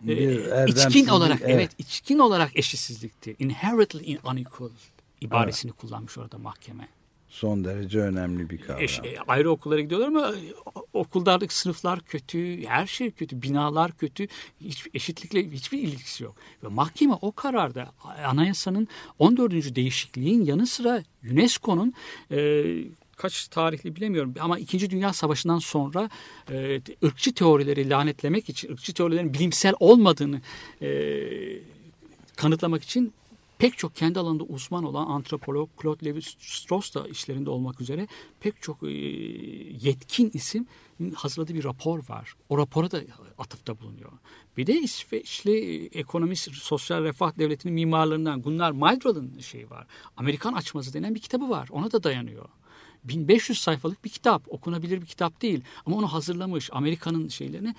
e, 0.02 0.08
Bir 0.08 0.66
içkin 0.66 1.06
olarak 1.06 1.40
evet. 1.40 1.50
evet. 1.54 1.70
içkin 1.78 2.18
olarak 2.18 2.56
eşitsizlikti. 2.56 3.36
Inherently 3.38 4.18
unequal 4.24 4.70
ibaresini 5.20 5.72
kullanmış 5.72 6.18
orada 6.18 6.38
mahkeme. 6.38 6.88
Son 7.28 7.64
derece 7.64 7.98
önemli 7.98 8.50
bir 8.50 8.58
kavram. 8.58 8.82
Eş- 8.82 8.98
e, 8.98 9.18
ayrı 9.28 9.50
okullara 9.50 9.80
gidiyorlar 9.80 10.08
ama 10.08 10.28
e, 10.28 10.54
okullardaki 10.92 11.58
sınıflar 11.58 12.00
kötü, 12.00 12.66
her 12.66 12.86
şey 12.86 13.10
kötü, 13.10 13.42
binalar 13.42 13.92
kötü, 13.92 14.28
hiç, 14.60 14.86
eşitlikle 14.94 15.50
hiçbir 15.50 15.78
ilgisi 15.78 16.24
yok. 16.24 16.34
Ve 16.64 16.68
mahkeme 16.68 17.14
o 17.20 17.32
kararda 17.32 17.92
anayasanın 18.24 18.88
14. 19.18 19.74
değişikliğin 19.74 20.44
yanı 20.44 20.66
sıra 20.66 21.02
UNESCO'nun 21.30 21.94
e, 22.30 22.64
kaç 23.16 23.48
tarihli 23.48 23.96
bilemiyorum 23.96 24.34
ama 24.40 24.58
2. 24.58 24.90
Dünya 24.90 25.12
Savaşı'ndan 25.12 25.58
sonra 25.58 26.10
e, 26.50 26.80
ırkçı 27.04 27.34
teorileri 27.34 27.90
lanetlemek 27.90 28.48
için, 28.48 28.72
ırkçı 28.72 28.94
teorilerin 28.94 29.34
bilimsel 29.34 29.74
olmadığını 29.80 30.40
e, 30.82 30.88
kanıtlamak 32.36 32.82
için 32.82 33.12
pek 33.58 33.78
çok 33.78 33.94
kendi 33.94 34.18
alanında 34.18 34.44
uzman 34.44 34.84
olan 34.84 35.06
antropolog 35.06 35.70
Claude 35.82 36.10
Levi-Strauss 36.10 36.94
da 36.94 37.08
işlerinde 37.08 37.50
olmak 37.50 37.80
üzere 37.80 38.08
pek 38.40 38.62
çok 38.62 38.82
e, 38.82 38.90
yetkin 39.80 40.30
isim 40.34 40.66
hazırladığı 41.14 41.54
bir 41.54 41.64
rapor 41.64 42.08
var. 42.08 42.34
O 42.48 42.58
rapora 42.58 42.90
da 42.90 43.00
atıfta 43.38 43.80
bulunuyor. 43.80 44.12
Bir 44.56 44.66
de 44.66 44.80
İsveçli 44.80 45.86
ekonomist 45.86 46.54
sosyal 46.54 47.04
refah 47.04 47.38
devletinin 47.38 47.74
mimarlarından 47.74 48.42
Gunnar 48.42 48.72
Myrdal'ın 48.72 49.38
şeyi 49.38 49.70
var. 49.70 49.86
Amerikan 50.16 50.52
Açmazı 50.52 50.94
denen 50.94 51.14
bir 51.14 51.20
kitabı 51.20 51.50
var. 51.50 51.68
Ona 51.72 51.92
da 51.92 52.02
dayanıyor. 52.02 52.48
1500 53.04 53.60
sayfalık 53.60 54.04
bir 54.04 54.10
kitap. 54.10 54.42
Okunabilir 54.48 55.00
bir 55.00 55.06
kitap 55.06 55.42
değil. 55.42 55.60
Ama 55.86 55.96
onu 55.96 56.12
hazırlamış. 56.12 56.70
Amerika'nın 56.72 57.28
şeylerini 57.28 57.74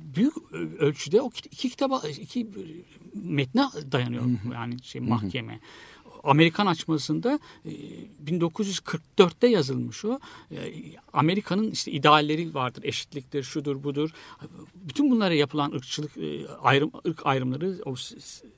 büyük 0.00 0.52
ölçüde 0.78 1.20
o 1.20 1.30
iki 1.44 1.70
kitaba 1.70 2.02
iki 2.08 2.50
metne 3.14 3.62
dayanıyor 3.92 4.24
yani 4.54 4.82
şey 4.82 5.00
mahkeme. 5.00 5.60
Amerikan 6.24 6.66
açmasında 6.66 7.40
e, 7.64 7.70
1944'te 8.26 9.46
yazılmış 9.46 10.04
o. 10.04 10.20
E, 10.50 10.56
Amerika'nın 11.12 11.70
işte 11.70 11.92
idealleri 11.92 12.54
vardır, 12.54 12.82
eşitliktir, 12.84 13.42
şudur 13.42 13.82
budur. 13.84 14.10
Bütün 14.74 15.10
bunlara 15.10 15.34
yapılan 15.34 15.72
ırkçılık 15.72 16.16
e, 16.16 16.48
ayrım 16.48 16.90
ırk 17.06 17.26
ayrımları, 17.26 17.78
o 17.84 17.94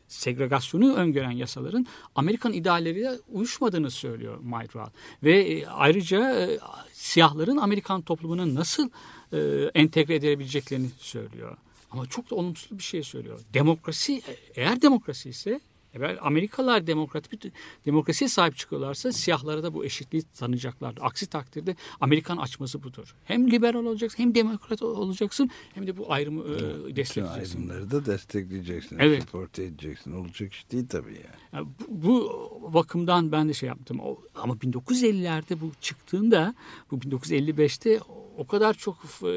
segregasyonu 0.09 0.94
öngören 0.94 1.31
yasaların 1.31 1.87
Amerikan 2.14 2.53
idealleriyle 2.53 3.12
uyuşmadığını 3.33 3.90
söylüyor 3.90 4.38
Myrdal. 4.40 4.87
Ve 5.22 5.53
e, 5.53 5.66
ayrıca 5.66 6.40
e, 6.40 6.59
siyahların 6.92 7.57
Amerikan 7.57 8.03
toplumuna 8.03 8.55
nasıl 8.55 8.90
e, 9.33 9.38
entegre 9.75 10.14
edilebileceklerini 10.14 10.90
söylüyor. 10.98 11.57
Ama 11.90 12.07
çok 12.07 12.31
da 12.31 12.35
olumsuz 12.35 12.79
bir 12.79 12.83
şey 12.83 13.03
söylüyor. 13.03 13.40
Demokrasi 13.55 14.22
eğer 14.55 14.83
demokrasi 14.83 15.29
ise 15.29 15.61
eğer 15.94 16.18
Amerikalılar 16.20 16.87
demokrat 16.87 17.33
bir 17.33 17.38
demokrasiye 17.87 18.28
sahip 18.28 18.57
çıkıyorlarsa 18.57 19.12
siyahlara 19.12 19.62
da 19.62 19.74
bu 19.74 19.85
eşitliği 19.85 20.22
tanıyacaklar. 20.22 20.94
Aksi 21.00 21.26
takdirde 21.26 21.76
Amerikan 22.00 22.37
açması 22.37 22.83
budur. 22.83 23.14
Hem 23.24 23.50
liberal 23.50 23.85
olacaksın 23.85 24.22
hem 24.22 24.35
demokrat 24.35 24.83
olacaksın 24.83 25.50
hem 25.74 25.87
de 25.87 25.96
bu 25.96 26.12
ayrımı 26.12 26.42
e, 26.44 26.48
Bütün 26.48 26.96
destekleyeceksin. 26.96 27.59
ayrımları 27.68 27.90
da 27.90 28.07
destekleyeceksin. 28.07 28.98
Evet. 28.98 29.22
Support 29.22 29.59
edeceksin. 29.59 30.12
Olacak 30.12 30.52
iş 30.52 30.70
değil 30.72 30.87
tabii 30.88 31.14
yani. 31.14 31.42
Yani 31.52 31.66
bu, 31.88 32.33
bu 32.62 32.74
bakımdan 32.74 33.33
ben 33.33 33.48
de 33.48 33.55
şey 33.55 33.66
yaptım. 33.68 34.00
Ama 34.35 34.55
1950'lerde 34.55 35.61
bu 35.61 35.72
çıktığında 35.81 36.55
bu 36.90 36.96
1955'te 36.98 38.00
o 38.37 38.46
kadar 38.46 38.74
çok 38.74 38.96
e, 39.22 39.28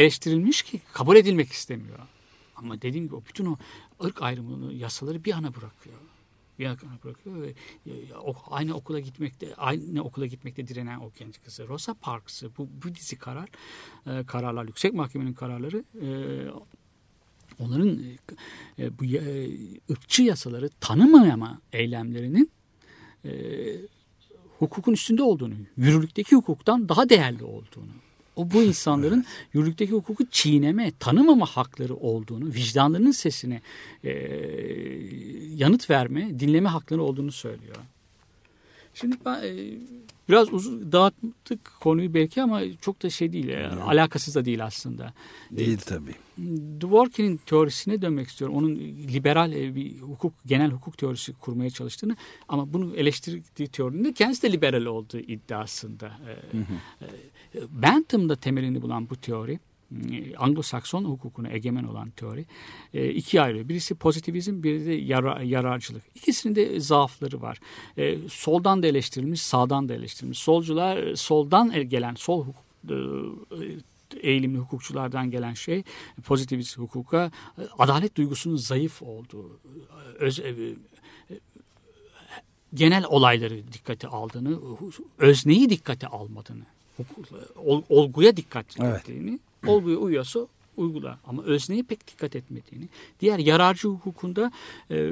eleştirilmiş 0.00 0.62
ki 0.62 0.80
kabul 0.92 1.16
edilmek 1.16 1.52
istemiyor. 1.52 1.98
Ama 2.56 2.82
dediğim 2.82 3.06
gibi 3.06 3.14
o 3.14 3.22
bütün 3.28 3.46
o 3.46 3.56
ırk 4.04 4.22
ayrımını 4.22 4.72
yasaları 4.72 5.24
bir 5.24 5.30
yana 5.30 5.54
bırakıyor. 5.54 5.96
Bir 6.58 6.64
yana 6.64 6.78
bırakıyor 7.04 7.42
ve 7.42 7.54
aynı 8.50 8.74
okula 8.74 9.00
gitmekte 9.00 9.54
aynı 9.54 10.04
okula 10.04 10.26
gitmekte 10.26 10.68
direnen 10.68 10.98
o 10.98 11.10
genç 11.18 11.42
kızı 11.42 11.68
Rosa 11.68 11.94
Parks'ı 11.94 12.50
bu, 12.58 12.68
bu 12.84 12.94
dizi 12.94 13.18
karar 13.18 13.48
e, 14.06 14.24
kararlar 14.26 14.64
yüksek 14.64 14.94
mahkemenin 14.94 15.32
kararları 15.32 15.84
e, 16.02 16.08
onların 17.58 18.00
e, 18.78 18.98
bu 18.98 19.04
e, 19.04 19.50
ırkçı 19.90 20.22
yasaları 20.22 20.68
tanımama 20.80 21.60
eylemlerinin 21.72 22.50
hukukun 24.58 24.92
üstünde 24.92 25.22
olduğunu, 25.22 25.54
yürürlükteki 25.76 26.36
hukuktan 26.36 26.88
daha 26.88 27.08
değerli 27.08 27.44
olduğunu, 27.44 27.92
o 28.36 28.50
bu 28.50 28.62
insanların 28.62 29.24
yürürlükteki 29.52 29.92
hukuku 29.92 30.26
çiğneme, 30.26 30.92
tanımama 31.00 31.46
hakları 31.46 31.94
olduğunu, 31.96 32.46
vicdanlarının 32.46 33.10
sesine 33.10 33.60
e, 34.04 34.10
yanıt 35.56 35.90
verme, 35.90 36.40
dinleme 36.40 36.68
hakları 36.68 37.02
olduğunu 37.02 37.32
söylüyor. 37.32 37.76
Şimdi 38.94 39.16
ben 39.24 39.42
e, 39.42 39.78
biraz 40.28 40.52
uzun 40.52 40.92
dağıttık 40.92 41.72
konuyu 41.80 42.14
belki 42.14 42.42
ama 42.42 42.60
çok 42.80 43.02
da 43.02 43.10
şey 43.10 43.32
değil, 43.32 43.48
e, 43.48 43.66
alakasız 43.68 44.34
da 44.34 44.44
değil 44.44 44.64
aslında. 44.64 45.12
Değil 45.50 45.78
tabii. 45.78 46.14
Dworkin'in 46.80 47.36
teorisine 47.36 48.02
dönmek 48.02 48.28
istiyorum. 48.28 48.56
Onun 48.56 48.76
liberal 49.12 49.52
e, 49.52 49.74
bir 49.74 50.00
hukuk, 50.00 50.32
genel 50.46 50.70
hukuk 50.70 50.98
teorisi 50.98 51.32
kurmaya 51.32 51.70
çalıştığını 51.70 52.16
ama 52.48 52.72
bunu 52.72 52.96
eleştirdiği 52.96 53.68
teorinin 53.68 54.12
kendisi 54.12 54.42
de 54.42 54.52
liberal 54.52 54.84
olduğu 54.84 55.18
iddiasında. 55.18 56.12
E, 56.28 56.58
e, 57.58 57.60
Bentham'da 57.82 58.36
temelini 58.36 58.82
bulan 58.82 59.10
bu 59.10 59.16
teori, 59.16 59.52
e, 59.52 59.58
Anglo-Sakson 60.36 61.04
hukukuna 61.04 61.48
egemen 61.50 61.84
olan 61.84 62.10
teori 62.10 62.44
e, 62.94 63.10
ikiye 63.10 63.42
ayrılıyor. 63.42 63.68
Birisi 63.68 63.94
pozitivizm, 63.94 64.62
biri 64.62 64.86
de 64.86 64.92
yara- 64.92 65.42
yararcılık. 65.42 66.02
İkisinin 66.14 66.54
de 66.54 66.80
zaafları 66.80 67.42
var. 67.42 67.58
E, 67.98 68.16
soldan 68.28 68.82
da 68.82 68.86
eleştirilmiş, 68.86 69.42
sağdan 69.42 69.88
da 69.88 69.94
eleştirilmiş. 69.94 70.38
Solcular 70.38 70.96
e, 70.96 71.16
soldan 71.16 71.88
gelen, 71.88 72.14
sol 72.14 72.44
hukuk 72.46 72.64
e, 72.90 72.96
eğilimli 74.20 74.58
hukukçulardan 74.58 75.30
gelen 75.30 75.54
şey 75.54 75.82
pozitivist 76.24 76.78
hukuka 76.78 77.30
e, 77.58 77.62
adalet 77.78 78.16
duygusunun 78.16 78.56
zayıf 78.56 79.02
olduğu, 79.02 79.48
e, 79.50 80.18
öz, 80.18 80.38
e, 80.38 80.42
e, 80.48 81.34
genel 82.74 83.04
olayları 83.04 83.72
dikkate 83.72 84.08
aldığını, 84.08 84.58
özneyi 85.18 85.70
dikkate 85.70 86.06
almadığını, 86.06 86.64
olguya 87.88 88.36
dikkat 88.36 88.66
Evet. 88.80 89.02
Olguya 89.66 89.96
uyuyorsa 89.96 90.46
uygula 90.76 91.18
ama 91.26 91.42
özneye 91.42 91.82
pek 91.82 92.08
dikkat 92.08 92.36
etmediğini, 92.36 92.88
diğer 93.20 93.38
yararcı 93.38 93.88
hukukunda 93.88 94.52
e, 94.90 95.10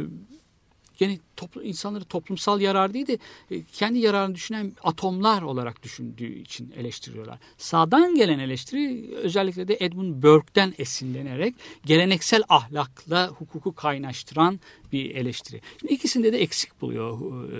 gene 0.98 1.18
toplu, 1.36 1.62
insanları 1.62 2.04
toplumsal 2.04 2.60
yarar 2.60 2.94
değil 2.94 3.06
de 3.06 3.18
e, 3.50 3.62
kendi 3.62 3.98
yararını 3.98 4.34
düşünen 4.34 4.72
atomlar 4.84 5.42
olarak 5.42 5.82
düşündüğü 5.82 6.38
için 6.38 6.72
eleştiriyorlar. 6.76 7.38
Sağdan 7.58 8.14
gelen 8.14 8.38
eleştiri 8.38 9.14
özellikle 9.14 9.68
de 9.68 9.76
Edmund 9.80 10.22
Burke'den 10.22 10.74
esinlenerek 10.78 11.54
geleneksel 11.86 12.42
ahlakla 12.48 13.28
hukuku 13.28 13.74
kaynaştıran 13.74 14.60
bir 14.92 15.14
eleştiri. 15.14 15.60
Şimdi 15.80 15.94
ikisinde 15.94 16.32
de 16.32 16.42
eksik 16.42 16.80
buluyor 16.80 17.18
e, 17.52 17.58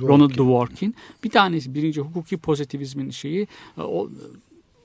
Ronald 0.00 0.30
Dworkin. 0.30 0.94
Bir 1.24 1.30
tanesi 1.30 1.74
birinci 1.74 2.00
hukuki 2.00 2.36
pozitivizmin 2.36 3.10
şeyi 3.10 3.46
e, 3.78 3.80
o 3.80 4.10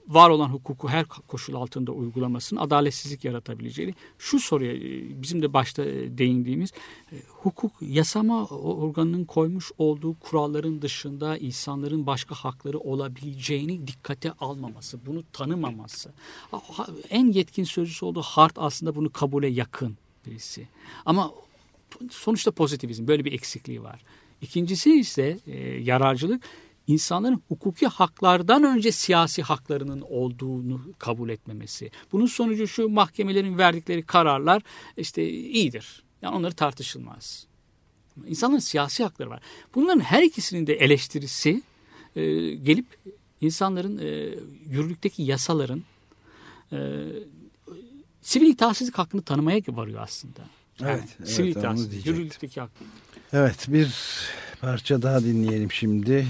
var 0.08 0.30
olan 0.30 0.50
hukuku 0.50 0.90
her 0.90 1.06
koşul 1.06 1.54
altında 1.54 1.92
uygulamasının 1.92 2.60
adaletsizlik 2.60 3.26
yaratabileceğini 3.26 3.94
şu 4.18 4.40
soruya 4.40 4.74
e, 4.74 5.22
bizim 5.22 5.42
de 5.42 5.54
başta 5.54 5.86
e, 5.86 6.18
değindiğimiz 6.18 6.72
e, 7.12 7.16
hukuk 7.28 7.72
yasama 7.82 8.46
organının 8.46 9.26
koymuş 9.26 9.72
olduğu 9.78 10.20
kuralların 10.20 10.82
dışında 10.82 11.38
insanların 11.38 12.06
başka 12.08 12.36
hakları 12.36 12.80
olabileceğini 12.80 13.88
dikkate 13.88 14.32
almaması, 14.32 15.06
bunu 15.06 15.24
tanımaması. 15.34 16.14
En 17.10 17.32
yetkin 17.32 17.64
sözcüsü 17.64 18.06
olduğu 18.06 18.22
Hart 18.22 18.54
aslında 18.58 18.96
bunu 18.96 19.10
kabule 19.10 19.48
yakın 19.48 19.98
birisi. 20.26 20.68
Ama 21.06 21.32
sonuçta 22.12 22.52
pozitivizm 22.52 23.08
böyle 23.08 23.26
bir 23.26 23.34
eksikliği 23.34 23.84
var. 23.84 24.02
İkincisi 24.42 25.00
ise 25.00 25.40
e, 25.48 25.60
yararcılık 25.82 26.44
insanların 26.88 27.42
hukuki 27.48 27.88
haklardan 27.88 28.64
önce 28.64 28.92
siyasi 28.92 29.42
haklarının 29.42 30.02
olduğunu 30.02 30.82
kabul 30.98 31.30
etmemesi. 31.30 31.92
Bunun 32.12 32.26
sonucu 32.26 32.68
şu 32.68 32.90
mahkemelerin 32.90 33.58
verdikleri 33.58 34.04
kararlar 34.04 34.62
işte 34.98 35.30
iyidir. 35.30 36.04
Yani 36.22 36.36
onları 36.36 36.54
tartışılmaz. 36.54 37.48
İnsanların 38.28 38.60
siyasi 38.60 39.04
hakları 39.04 39.30
var. 39.30 39.42
Bunların 39.76 40.00
her 40.00 40.24
ikisinin 40.24 40.68
de 40.68 40.74
eleştirisi 40.74 41.62
e, 42.16 42.22
gelip 42.56 42.86
insanların 43.42 43.98
e, 43.98 44.08
yürürlükteki 44.70 45.24
yasaların 45.24 45.84
e, 46.72 46.78
sivil 48.22 48.48
itaatsizlik 48.48 48.98
hakkını 48.98 49.22
tanımaya 49.22 49.62
varıyor 49.68 50.02
aslında. 50.02 50.42
Yani, 50.80 50.92
evet, 50.92 51.16
evet, 51.20 51.30
sivil 51.30 51.50
itaatsizlik, 51.50 52.06
yürürlükteki 52.06 52.62
hakkı. 52.62 52.84
Evet 53.34 53.66
bir 53.68 53.96
parça 54.62 55.02
daha 55.02 55.24
dinleyelim 55.24 55.72
şimdi. 55.72 56.28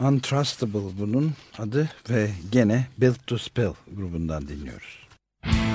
Untrustable 0.00 0.98
bunun 0.98 1.32
adı 1.58 1.90
ve 2.10 2.30
gene 2.52 2.86
Built 2.98 3.26
to 3.26 3.38
Spill 3.38 3.72
grubundan 3.96 4.48
dinliyoruz. 4.48 5.08
Evet, 5.44 5.67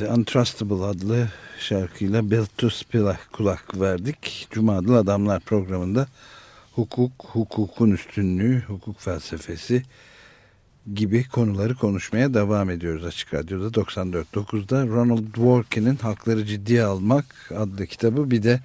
Untrustable 0.00 0.84
adlı 0.84 1.28
şarkıyla 1.58 2.30
Built 2.30 2.58
to 2.58 2.70
Spill'a 2.70 3.18
kulak 3.32 3.80
verdik. 3.80 4.48
Cuma 4.50 4.76
Adamlar 4.76 5.40
programında 5.40 6.06
hukuk, 6.72 7.12
hukukun 7.32 7.90
üstünlüğü, 7.90 8.62
hukuk 8.66 9.00
felsefesi 9.00 9.82
gibi 10.94 11.28
konuları 11.28 11.74
konuşmaya 11.74 12.34
devam 12.34 12.70
ediyoruz 12.70 13.04
Açık 13.04 13.34
Radyo'da 13.34 13.80
94.9'da. 13.80 14.86
Ronald 14.86 15.34
Dworkin'in 15.34 15.96
Hakları 15.96 16.44
Ciddiye 16.44 16.84
Almak 16.84 17.52
adlı 17.56 17.86
kitabı 17.86 18.30
bir 18.30 18.42
de 18.42 18.60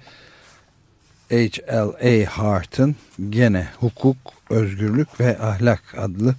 H.L.A. 1.30 2.30
Hart'ın 2.38 2.96
gene 3.30 3.68
Hukuk, 3.80 4.16
Özgürlük 4.50 5.20
ve 5.20 5.38
Ahlak 5.38 5.82
adlı 5.98 6.34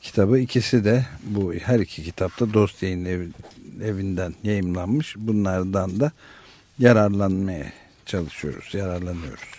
kitabı. 0.00 0.38
ikisi 0.38 0.84
de 0.84 1.06
bu 1.22 1.54
her 1.54 1.80
iki 1.80 2.02
kitapta 2.02 2.54
Dost 2.54 2.82
Yayın 2.82 3.04
Evi'nden 3.82 4.34
yayımlanmış. 4.44 5.14
Bunlardan 5.18 6.00
da 6.00 6.12
yararlanmaya 6.78 7.72
çalışıyoruz, 8.06 8.74
yararlanıyoruz. 8.74 9.50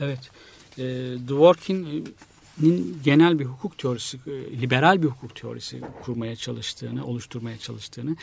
Evet. 0.00 0.30
E, 0.78 0.84
Dworkin'in 1.28 2.98
genel 3.04 3.38
bir 3.38 3.44
hukuk 3.44 3.78
teorisi, 3.78 4.18
e, 4.26 4.60
liberal 4.60 5.02
bir 5.02 5.08
hukuk 5.08 5.36
teorisi 5.36 5.80
kurmaya 6.02 6.36
çalıştığını, 6.36 7.06
oluşturmaya 7.06 7.58
çalıştığını 7.58 8.16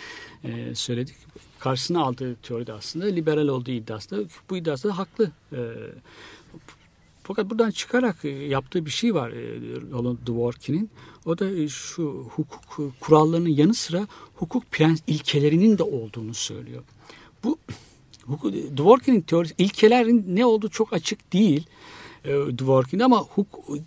e, 0.43 0.75
söyledik. 0.75 1.15
Karşısına 1.59 2.01
aldığı 2.01 2.35
teoride 2.35 2.73
aslında 2.73 3.05
liberal 3.05 3.47
olduğu 3.47 3.71
iddiasında, 3.71 4.21
bu 4.49 4.57
iddiasında 4.57 4.97
haklı. 4.97 5.31
E, 5.53 5.59
fakat 7.29 7.49
buradan 7.49 7.71
çıkarak 7.71 8.25
e, 8.25 8.29
yaptığı 8.29 8.85
bir 8.85 8.91
şey 8.91 9.15
var 9.15 9.29
e, 9.29 9.59
Roland 9.91 10.17
Dworkin'in. 10.25 10.89
O 11.25 11.37
da 11.37 11.49
e, 11.49 11.67
şu 11.67 12.27
hukuk 12.35 12.93
kurallarının 12.99 13.49
yanı 13.49 13.73
sıra 13.73 14.07
hukuk 14.35 14.71
prens 14.71 15.01
ilkelerinin 15.07 15.77
de 15.77 15.83
olduğunu 15.83 16.33
söylüyor. 16.33 16.83
Bu 17.43 17.57
Dworkin'in 18.77 19.21
teorisi 19.21 19.53
ilkelerin 19.57 20.25
ne 20.35 20.45
olduğu 20.45 20.69
çok 20.69 20.93
açık 20.93 21.33
değil. 21.33 21.65
Dworkin'de 22.57 23.03
ama 23.03 23.19
hukuk, 23.19 23.77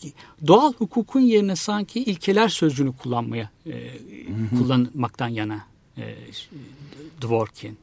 doğal 0.47 0.73
hukukun 0.73 1.21
yerine 1.21 1.57
sanki 1.57 2.01
ilkeler 2.01 2.49
sözcüğünü 2.49 2.93
kullanmaya 2.97 3.51
e, 3.67 3.91
kullanmaktan 4.59 5.29
yana 5.29 5.67
e, 5.99 6.17
Dworkin. 7.21 7.79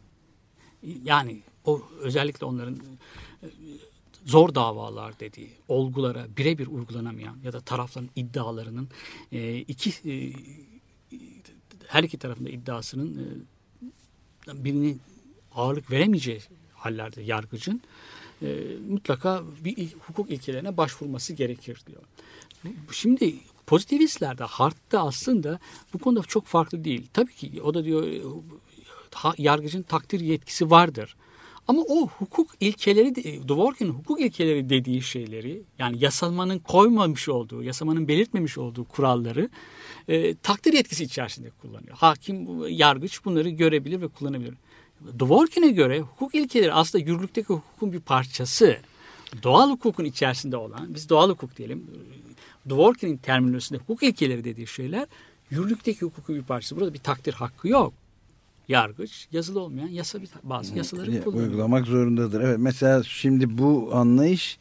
Yani 1.03 1.39
o 1.65 1.81
özellikle 2.01 2.45
onların 2.45 2.77
zor 4.29 4.55
davalar 4.55 5.19
dediği 5.19 5.49
olgulara 5.67 6.27
birebir 6.37 6.67
uygulanamayan 6.67 7.37
ya 7.43 7.53
da 7.53 7.61
tarafların 7.61 8.09
iddialarının 8.15 8.89
e, 9.31 9.57
iki 9.57 9.89
e, 10.11 10.33
her 11.87 12.03
iki 12.03 12.17
tarafında 12.17 12.49
iddiasının 12.49 13.43
e, 14.47 14.63
birini 14.63 14.97
ağırlık 15.55 15.91
veremeyeceği 15.91 16.41
hallerde 16.73 17.21
yargıcın 17.21 17.81
e, 18.41 18.47
mutlaka 18.89 19.43
bir 19.65 19.93
hukuk 20.07 20.31
ilkelerine 20.31 20.77
başvurması 20.77 21.33
gerekir 21.33 21.81
diyor. 21.87 22.01
Şimdi 22.91 23.35
pozitivistlerde 23.67 24.43
Hart'ta 24.43 25.07
aslında 25.07 25.59
bu 25.93 25.97
konuda 25.99 26.21
çok 26.21 26.45
farklı 26.45 26.83
değil. 26.83 27.07
Tabii 27.13 27.33
ki 27.33 27.61
o 27.61 27.73
da 27.73 27.85
diyor 27.85 28.07
yargıcın 29.37 29.81
takdir 29.81 30.19
yetkisi 30.19 30.69
vardır. 30.69 31.15
Ama 31.69 31.81
o 31.81 32.07
hukuk 32.07 32.49
ilkeleri, 32.59 33.15
Dworkin'in 33.47 33.89
hukuk 33.89 34.21
ilkeleri 34.21 34.69
dediği 34.69 35.01
şeyleri 35.01 35.61
yani 35.79 36.03
yasamanın 36.03 36.59
koymamış 36.59 37.29
olduğu, 37.29 37.63
yasamanın 37.63 38.07
belirtmemiş 38.07 38.57
olduğu 38.57 38.83
kuralları 38.83 39.49
e, 40.07 40.35
takdir 40.35 40.73
yetkisi 40.73 41.03
içerisinde 41.03 41.49
kullanıyor. 41.61 41.97
Hakim, 41.97 42.67
yargıç 42.67 43.25
bunları 43.25 43.49
görebilir 43.49 44.01
ve 44.01 44.07
kullanabilir. 44.07 44.53
Dworkin'e 45.19 45.69
göre 45.69 45.99
hukuk 45.99 46.35
ilkeleri 46.35 46.73
aslında 46.73 47.05
yürürlükteki 47.05 47.47
hukukun 47.47 47.93
bir 47.93 47.99
parçası. 47.99 48.77
Doğal 49.43 49.69
hukukun 49.69 50.05
içerisinde 50.05 50.57
olan, 50.57 50.95
biz 50.95 51.09
doğal 51.09 51.29
hukuk 51.29 51.57
diyelim, 51.57 51.87
Dworkin'in 52.69 53.17
terminolojisinde 53.17 53.79
hukuk 53.79 54.03
ilkeleri 54.03 54.43
dediği 54.43 54.67
şeyler 54.67 55.07
yürürlükteki 55.49 56.01
hukukun 56.01 56.35
bir 56.35 56.43
parçası. 56.43 56.75
Burada 56.75 56.93
bir 56.93 56.99
takdir 56.99 57.33
hakkı 57.33 57.67
yok 57.67 57.93
yargıç 58.69 59.27
yazılı 59.31 59.59
olmayan 59.59 59.87
yasa 59.87 60.21
bir 60.21 60.29
bazı 60.43 60.77
yasaları 60.77 61.11
evet, 61.11 61.23
kullanıyor. 61.23 61.47
Uygulamak 61.47 61.87
zorundadır. 61.87 62.41
Evet 62.41 62.57
mesela 62.59 63.03
şimdi 63.03 63.57
bu 63.57 63.89
anlayış 63.93 64.59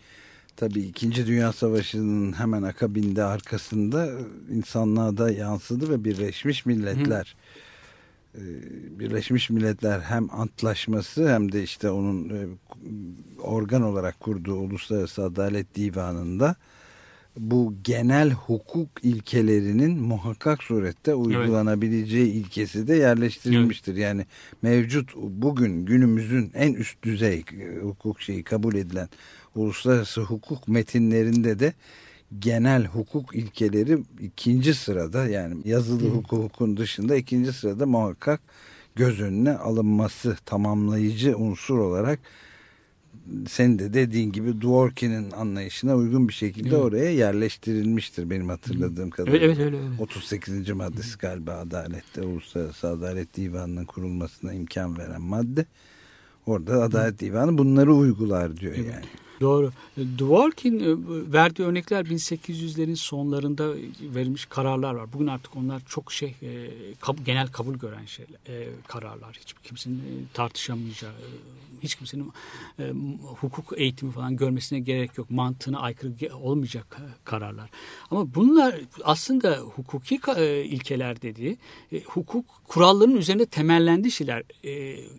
tabii 0.56 0.80
2. 0.80 1.26
Dünya 1.26 1.52
Savaşı'nın 1.52 2.32
hemen 2.32 2.62
akabinde 2.62 3.24
arkasında 3.24 4.11
insanlığa 4.50 5.16
da 5.16 5.30
yansıdı 5.30 5.90
ve 5.90 6.04
Birleşmiş 6.04 6.66
Milletler 6.66 7.36
Hı. 7.36 7.48
Birleşmiş 8.98 9.50
Milletler 9.50 10.00
hem 10.00 10.34
antlaşması 10.34 11.28
hem 11.28 11.52
de 11.52 11.62
işte 11.62 11.90
onun 11.90 12.32
organ 13.42 13.82
olarak 13.82 14.20
kurduğu 14.20 14.54
Uluslararası 14.54 15.24
Adalet 15.24 15.74
Divanı'nda 15.74 16.56
bu 17.36 17.74
genel 17.84 18.30
hukuk 18.30 18.88
ilkelerinin 19.02 20.00
muhakkak 20.00 20.62
surette 20.62 21.14
uygulanabileceği 21.14 22.32
evet. 22.32 22.46
ilkesi 22.46 22.88
de 22.88 22.94
yerleştirilmiştir. 22.94 23.92
Evet. 23.92 24.02
Yani 24.02 24.26
mevcut 24.62 25.16
bugün 25.16 25.86
günümüzün 25.86 26.50
en 26.54 26.74
üst 26.74 27.02
düzey 27.02 27.44
hukuk 27.82 28.20
şeyi 28.20 28.42
kabul 28.42 28.74
edilen 28.74 29.08
uluslararası 29.54 30.20
hukuk 30.20 30.68
metinlerinde 30.68 31.58
de 31.58 31.72
genel 32.38 32.84
hukuk 32.84 33.36
ilkeleri 33.36 33.98
ikinci 34.20 34.74
sırada 34.74 35.28
yani 35.28 35.56
yazılı 35.64 36.04
Hı. 36.04 36.08
hukukun 36.08 36.76
dışında 36.76 37.16
ikinci 37.16 37.52
sırada 37.52 37.86
muhakkak 37.86 38.40
göz 38.96 39.20
önüne 39.20 39.52
alınması 39.52 40.36
tamamlayıcı 40.44 41.36
unsur 41.36 41.78
olarak 41.78 42.18
sen 43.48 43.78
de 43.78 43.94
dediğin 43.94 44.32
gibi 44.32 44.60
Dworkin'in 44.60 45.30
anlayışına 45.30 45.96
uygun 45.96 46.28
bir 46.28 46.32
şekilde 46.32 46.68
evet. 46.68 46.78
oraya 46.78 47.10
yerleştirilmiştir 47.10 48.30
benim 48.30 48.48
hatırladığım 48.48 49.10
kadarıyla. 49.10 49.46
Evet, 49.46 49.58
evet, 49.60 49.80
evet. 49.90 50.00
38. 50.00 50.70
maddesi 50.70 51.18
galiba 51.18 51.52
adalette 51.52 52.22
Uluslararası 52.22 52.88
Adalet 52.88 53.36
Divanı'nın 53.36 53.84
kurulmasına 53.84 54.52
imkan 54.54 54.98
veren 54.98 55.22
madde. 55.22 55.66
Orada 56.46 56.82
Adalet 56.82 57.20
Divanı 57.20 57.58
bunları 57.58 57.94
uygular 57.94 58.56
diyor 58.56 58.74
evet. 58.76 58.94
yani. 58.94 59.06
Doğru. 59.41 59.72
Dworkin 60.18 60.80
e, 60.80 61.32
verdiği 61.32 61.62
örnekler 61.62 62.05
1800'lerin 62.05 62.97
sonlarında 62.97 63.74
verilmiş 64.03 64.47
kararlar 64.47 64.95
var. 64.95 65.12
Bugün 65.12 65.26
artık 65.26 65.57
onlar 65.57 65.82
çok 65.89 66.12
şey 66.12 66.34
e, 66.43 66.70
genel 67.24 67.47
kabul 67.47 67.74
gören 67.74 68.05
şeyler, 68.07 68.39
e, 68.49 68.68
kararlar. 68.89 69.36
Hiç 69.41 69.55
kimsenin 69.64 70.28
tartışamayacağı, 70.34 71.12
hiç 71.82 71.95
kimsenin 71.95 72.32
hukuk 73.22 73.72
eğitimi 73.76 74.12
falan 74.12 74.36
görmesine 74.36 74.80
gerek 74.80 75.18
yok. 75.18 75.30
Mantığına 75.30 75.80
aykırı 75.80 76.36
olmayacak 76.36 76.97
kararlar. 77.24 77.70
Ama 78.11 78.34
bunlar 78.34 78.80
aslında 79.05 79.57
hukuki 79.57 80.20
ilkeler 80.64 81.22
dediği 81.22 81.59
hukuk 82.05 82.45
kurallarının 82.68 83.16
üzerinde 83.16 83.47
temellendiği 83.47 84.12
şeyler 84.12 84.43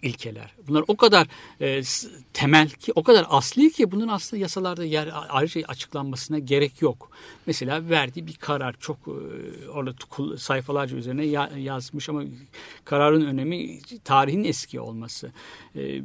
ilkeler. 0.02 0.54
Bunlar 0.68 0.84
o 0.88 0.98
kadar 0.98 1.28
temel 2.34 2.70
ki, 2.70 2.92
o 2.96 3.04
kadar 3.04 3.26
asli 3.30 3.72
ki 3.72 3.92
bunun 3.92 4.09
aslında 4.10 4.42
yasalarda 4.42 4.86
yer 4.86 5.10
ayrıca 5.30 5.62
açıklanmasına 5.68 6.40
gerek 6.40 6.82
yok. 6.82 7.12
Mesela 7.46 7.90
verdiği 7.90 8.28
bir 8.28 8.36
karar 8.36 8.76
çok 8.80 8.98
e, 9.08 9.70
orada 9.70 10.38
sayfalarca 10.38 10.98
üzerine 10.98 11.26
yazmış 11.60 12.10
ama 12.10 12.24
kararın 12.86 13.26
önemi 13.26 13.80
tarihin 14.04 14.44
eski 14.44 14.80
olması. 14.80 15.32
E, 15.76 16.02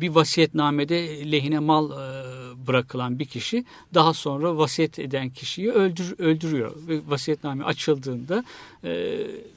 bir 0.00 0.08
vasiyetnamede 0.08 1.32
lehine 1.32 1.58
mal 1.58 1.90
e, 1.90 2.66
bırakılan 2.66 3.18
bir 3.18 3.24
kişi 3.24 3.64
daha 3.94 4.14
sonra 4.14 4.56
vasiyet 4.56 4.98
eden 4.98 5.30
kişiyi 5.30 5.70
öldür, 5.72 6.14
öldürüyor 6.18 6.72
ve 6.88 7.00
vasiyetname 7.08 7.64
açıldığında 7.64 8.44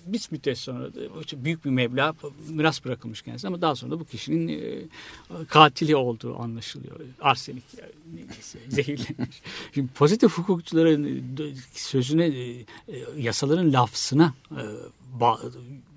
bir 0.06 0.28
müddet 0.32 0.58
sonra 0.58 0.90
büyük 1.34 1.66
bir 1.66 1.70
meblağ 1.70 2.14
miras 2.50 2.86
bırakılmış 2.86 3.22
kendisine 3.22 3.48
ama 3.48 3.62
daha 3.62 3.76
sonra 3.76 3.92
da 3.92 4.00
bu 4.00 4.06
kişinin 4.06 4.90
katili 5.50 5.96
olduğu 5.96 6.40
anlaşılıyor. 6.40 7.00
Arsenik 7.22 7.64
zehirlenmiş. 8.70 9.42
Şimdi 9.74 9.94
pozitif 9.94 10.32
hukukçuların 10.32 11.24
sözüne, 11.74 12.26
e, 12.26 12.66
yasaların 13.18 13.74
lafzına 13.74 14.34
e, 15.22 15.50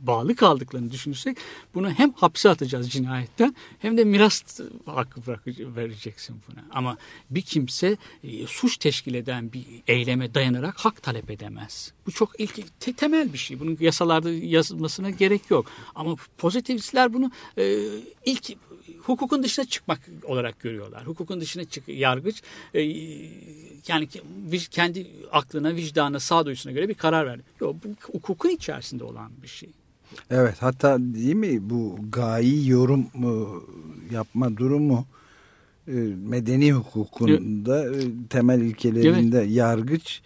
bağlı 0.03 0.37
kaldıklarını 0.37 0.91
düşünürsek 0.91 1.37
bunu 1.75 1.91
hem 1.91 2.13
hapse 2.13 2.49
atacağız 2.49 2.91
cinayetten 2.91 3.55
hem 3.79 3.97
de 3.97 4.05
miras 4.05 4.61
hakkı 4.87 5.21
vereceksin 5.77 6.37
buna. 6.49 6.65
Ama 6.71 6.97
bir 7.31 7.43
kimse 7.43 7.97
e, 8.25 8.47
suç 8.47 8.77
teşkil 8.77 9.15
eden 9.15 9.53
bir 9.53 9.65
eyleme 9.87 10.35
dayanarak 10.35 10.77
hak 10.79 11.03
talep 11.03 11.31
edemez. 11.31 11.93
Bu 12.07 12.13
çok 12.13 12.41
ilk 12.41 12.81
te, 12.81 12.93
temel 12.93 13.33
bir 13.33 13.39
şey. 13.39 13.61
Bunun 13.61 13.77
yasalarda 13.81 14.33
yazılmasına 14.33 15.11
gerek 15.11 15.51
yok. 15.51 15.67
Ama 15.95 16.17
pozitivistler 16.39 17.15
bunu 17.15 17.31
e, 17.59 17.79
ilk 18.25 18.57
hukukun 19.07 19.43
dışına 19.43 19.65
çıkmak 19.65 20.01
olarak 20.25 20.61
görüyorlar. 20.61 21.07
Hukukun 21.07 21.41
dışına 21.41 21.65
çık 21.65 21.89
yargıç 21.89 22.43
e, 22.75 22.81
yani 23.89 24.09
kendi 24.71 25.07
aklına, 25.33 25.75
vicdanına, 25.75 26.21
sağduyusuna 26.21 26.73
göre 26.73 26.89
bir 26.89 26.95
karar 26.95 27.27
verdi. 27.27 27.43
Yok 27.61 27.77
bu 27.85 27.89
hukukun 28.13 28.49
içerisinde 28.49 29.05
olan 29.05 29.31
bir 29.43 29.49
şey. 29.49 29.71
Evet 30.31 30.57
hatta 30.61 30.99
değil 30.99 31.35
mi 31.35 31.71
bu 31.71 31.99
gayi 32.13 32.69
yorum 32.69 33.01
e, 33.01 33.31
yapma 34.15 34.57
durumu 34.57 35.07
e, 35.89 35.93
medeni 36.29 36.73
hukukunda 36.73 37.97
e, 37.97 38.01
temel 38.31 38.61
ilkelerinde 38.61 39.41
yargıç 39.41 40.23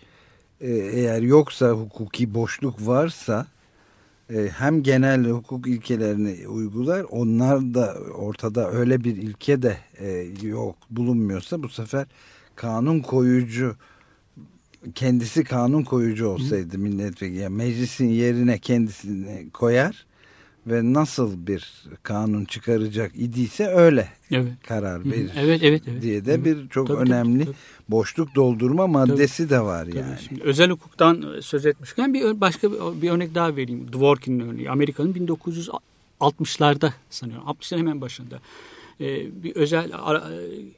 e, 0.61 0.71
eğer 0.71 1.23
yoksa 1.23 1.71
hukuki 1.71 2.35
boşluk 2.35 2.87
varsa 2.87 3.47
hem 4.31 4.83
genel 4.83 5.25
hukuk 5.25 5.67
ilkelerini 5.67 6.49
uygular 6.49 7.07
onlar 7.11 7.75
da 7.75 7.97
ortada 8.15 8.71
öyle 8.71 9.05
bir 9.05 9.17
ilke 9.17 9.63
de 9.63 9.77
e, 9.99 10.09
yok 10.43 10.77
bulunmuyorsa 10.91 11.63
bu 11.63 11.69
sefer 11.69 12.07
kanun 12.57 13.01
koyucu 13.01 13.77
kendisi 14.95 15.45
kanun 15.45 15.83
koyucu 15.83 16.27
olsaydı 16.27 16.79
milletvekili 16.79 17.49
meclisin 17.49 18.09
yerine 18.09 18.59
kendisini 18.59 19.51
koyar 19.51 20.07
ve 20.67 20.93
nasıl 20.93 21.47
bir 21.47 21.85
kanun 22.03 22.45
çıkaracak 22.45 23.13
idiyse 23.15 23.67
öyle 23.67 24.09
Evet. 24.31 24.53
karar 24.69 25.05
verir 25.05 25.31
Evet, 25.37 25.61
evet, 25.63 25.83
evet. 25.89 26.03
diye 26.03 26.25
de 26.27 26.33
Evet. 26.35 26.45
bir 26.45 26.69
çok 26.69 26.87
Tabii, 26.87 26.99
tabii, 26.99 27.09
önemli 27.11 27.45
tabii. 27.45 27.55
boşluk 27.89 28.35
doldurma 28.35 28.87
maddesi 28.87 29.51
de 29.51 29.61
var 29.61 29.85
Tabii, 29.87 29.99
yani. 29.99 30.17
şimdi 30.29 30.43
özel 30.43 30.71
hukuktan 30.71 31.35
e, 31.39 31.43
söz 31.43 31.67
etmişken 31.67 32.15
bir 32.15 32.41
başka 32.41 32.73
bir, 32.73 33.03
bir 33.03 33.11
örnek 33.11 33.35
daha 33.35 33.57
vereyim. 33.57 33.93
Dworkin'in 33.93 34.41
örneği. 34.49 34.71
Amerika'nın 34.71 35.13
1960'larda 36.21 36.93
sanıyorum. 37.11 37.47
60'ların 37.49 37.79
hemen 37.79 38.01
başında. 38.01 38.39
E, 39.01 39.43
bir 39.43 39.57
özel 39.57 39.91
ara- 39.93 40.31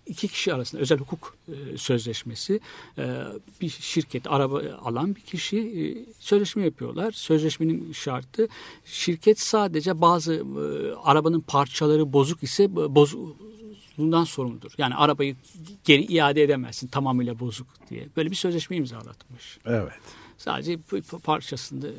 iki 0.07 0.29
kişi 0.29 0.55
arasında 0.55 0.83
özel 0.83 0.99
hukuk 0.99 1.37
e, 1.49 1.79
sözleşmesi 1.79 2.61
e, 2.99 3.23
bir 3.61 3.69
şirket 3.69 4.27
araba 4.27 4.63
alan 4.83 5.17
bir 5.17 5.21
kişi 5.21 5.59
e, 5.59 5.83
sözleşme 6.19 6.65
yapıyorlar. 6.65 7.13
Sözleşmenin 7.13 7.93
şartı 7.93 8.49
şirket 8.85 9.41
sadece 9.41 10.01
bazı 10.01 10.35
e, 10.35 10.95
arabanın 11.05 11.41
parçaları 11.41 12.13
bozuk 12.13 12.43
ise 12.43 12.77
bozuk 12.77 13.37
bundan 13.99 14.25
sorumludur. 14.25 14.73
Yani 14.79 14.95
arabayı 14.95 15.37
geri 15.85 16.03
iade 16.03 16.43
edemezsin 16.43 16.87
tamamıyla 16.89 17.41
bozuk 17.41 17.67
diye. 17.91 18.09
Böyle 18.17 18.31
bir 18.31 18.37
sözleşme 18.37 18.77
imzalatmış. 18.77 19.59
Evet. 19.67 19.93
Sadece 20.39 20.79
parçasını 21.25 21.93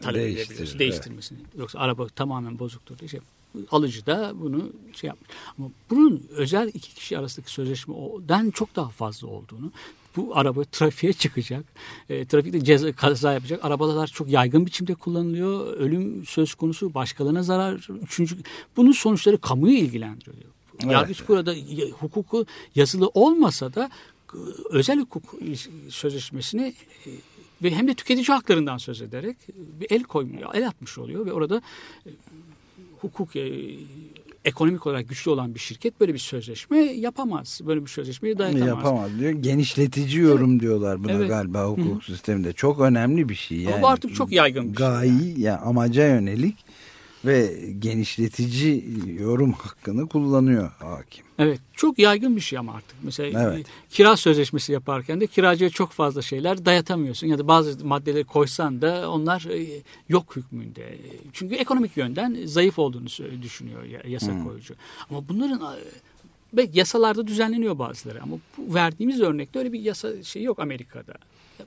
talep 0.00 0.16
edebiliyorsun. 0.22 0.78
Değiştirmesini. 0.78 1.38
Yoksa 1.58 1.78
araba 1.78 2.08
tamamen 2.08 2.58
bozuktur 2.58 2.98
diye 2.98 3.08
şey. 3.08 3.20
Alıcı 3.70 4.06
da 4.06 4.32
bunu 4.40 4.70
şey 4.92 5.08
yapmış. 5.08 5.30
Ama 5.58 5.70
bunun 5.90 6.22
özel 6.30 6.68
iki 6.68 6.94
kişi 6.94 7.18
arasındaki 7.18 7.52
sözleşmeden 7.52 8.50
çok 8.50 8.76
daha 8.76 8.88
fazla 8.88 9.28
olduğunu 9.28 9.72
bu 10.16 10.36
araba 10.36 10.64
trafiğe 10.64 11.12
çıkacak. 11.12 11.64
E, 12.08 12.24
trafikte 12.24 12.64
ceza, 12.64 12.92
kaza 12.92 13.32
yapacak. 13.32 13.64
Arabalar 13.64 14.06
çok 14.06 14.28
yaygın 14.28 14.66
biçimde 14.66 14.94
kullanılıyor. 14.94 15.66
Ölüm 15.66 16.26
söz 16.26 16.54
konusu 16.54 16.94
başkalarına 16.94 17.42
zarar. 17.42 17.88
Üçüncü, 18.02 18.36
bunun 18.76 18.92
sonuçları 18.92 19.38
kamuyu 19.38 19.74
ilgilendiriyor. 19.74 20.50
Evet. 20.82 20.92
Yargıç 20.92 21.28
burada 21.28 21.54
hukuku 21.92 22.46
yazılı 22.74 23.08
olmasa 23.08 23.74
da 23.74 23.90
e, 24.34 24.38
özel 24.70 25.00
hukuk 25.00 25.24
sözleşmesini 25.88 26.74
e, 27.06 27.10
ve 27.62 27.70
hem 27.70 27.88
de 27.88 27.94
tüketici 27.94 28.34
haklarından 28.34 28.78
söz 28.78 29.02
ederek 29.02 29.36
e, 29.48 29.80
bir 29.80 29.86
el 29.90 30.02
koymuyor, 30.02 30.54
el 30.54 30.68
atmış 30.68 30.98
oluyor 30.98 31.26
ve 31.26 31.32
orada 31.32 31.62
hukuk 33.00 33.36
e, 33.36 33.52
ekonomik 34.44 34.86
olarak 34.86 35.08
güçlü 35.08 35.30
olan 35.30 35.54
bir 35.54 35.60
şirket 35.60 36.00
böyle 36.00 36.14
bir 36.14 36.18
sözleşme 36.18 36.78
yapamaz. 36.78 37.60
Böyle 37.66 37.82
bir 37.82 37.86
sözleşmeyi 37.90 38.38
dayatamaz. 38.38 38.68
Yapamaz 38.68 39.10
diyor. 39.18 39.30
Genişletici 39.32 40.18
yorum 40.18 40.60
diyorlar 40.60 41.04
buna 41.04 41.12
Evet. 41.12 41.28
galiba 41.28 41.64
hukuk 41.64 42.04
sisteminde. 42.04 42.52
Çok 42.52 42.80
önemli 42.80 43.28
bir 43.28 43.34
şey. 43.34 43.58
Yani 43.58 43.74
Ama 43.74 43.82
bu 43.82 43.88
artık 43.88 44.14
çok 44.14 44.32
yaygın 44.32 44.72
bir 44.72 44.76
şey 44.76 44.86
gayi, 44.86 45.40
yani 45.40 45.58
amaca 45.58 46.06
yönelik 46.06 46.56
ve 47.24 47.54
genişletici 47.78 48.84
yorum 49.20 49.52
hakkını 49.52 50.08
kullanıyor 50.08 50.70
hakim. 50.78 51.24
Evet 51.38 51.60
çok 51.72 51.98
yaygın 51.98 52.36
bir 52.36 52.40
şey 52.40 52.58
ama 52.58 52.72
artık. 52.74 52.96
Mesela 53.02 53.42
Evet. 53.54 53.66
kira 53.90 54.16
sözleşmesi 54.16 54.72
yaparken 54.72 55.20
de 55.20 55.26
kiracıya 55.26 55.70
çok 55.70 55.90
fazla 55.92 56.22
şeyler 56.22 56.64
dayatamıyorsun. 56.64 57.26
Ya 57.26 57.38
da 57.38 57.48
bazı 57.48 57.86
maddeleri 57.86 58.24
koysan 58.24 58.82
da 58.82 59.10
onlar 59.10 59.44
e, 59.50 59.82
yok 60.08 60.36
hükmünde. 60.36 60.98
Çünkü 61.32 61.54
ekonomik 61.54 61.96
yönden 61.96 62.38
zayıf 62.44 62.78
olduğunu 62.78 63.06
düşünüyor 63.42 63.82
ya- 63.84 64.02
yasa 64.06 64.32
Hmm. 64.32 64.44
koyucu. 64.44 64.74
Ama 65.10 65.28
bunların 65.28 65.60
belki 66.52 66.78
yasalarda 66.78 67.26
düzenleniyor 67.26 67.78
bazıları 67.78 68.22
ama 68.22 68.36
bu 68.58 68.74
verdiğimiz 68.74 69.20
örnekte 69.20 69.58
öyle 69.58 69.72
bir 69.72 69.80
yasa 69.80 70.22
şey 70.22 70.42
yok 70.42 70.58
Amerika'da. 70.58 71.14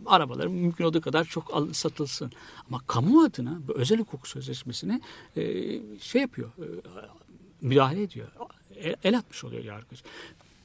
Arabalar 0.06 0.48
mümkün 0.48 0.84
olduğu 0.84 1.02
kadar 1.02 1.26
çok 1.26 1.54
al- 1.56 1.74
satılsın. 1.74 2.32
Ama 2.70 2.82
kamu 2.88 3.24
adına 3.24 3.60
bu 3.68 3.74
özel 3.74 4.00
hukuk 4.00 4.28
sözleşmesine 4.28 5.02
e, 5.38 5.44
şey 6.00 6.22
yapıyor, 6.22 6.50
e, 6.60 6.66
müdahale 7.62 8.04
ediyor. 8.04 8.28
El, 8.76 8.96
el 9.04 9.18
atmış 9.18 9.44
oluyor 9.44 9.64
yargıç. 9.64 10.04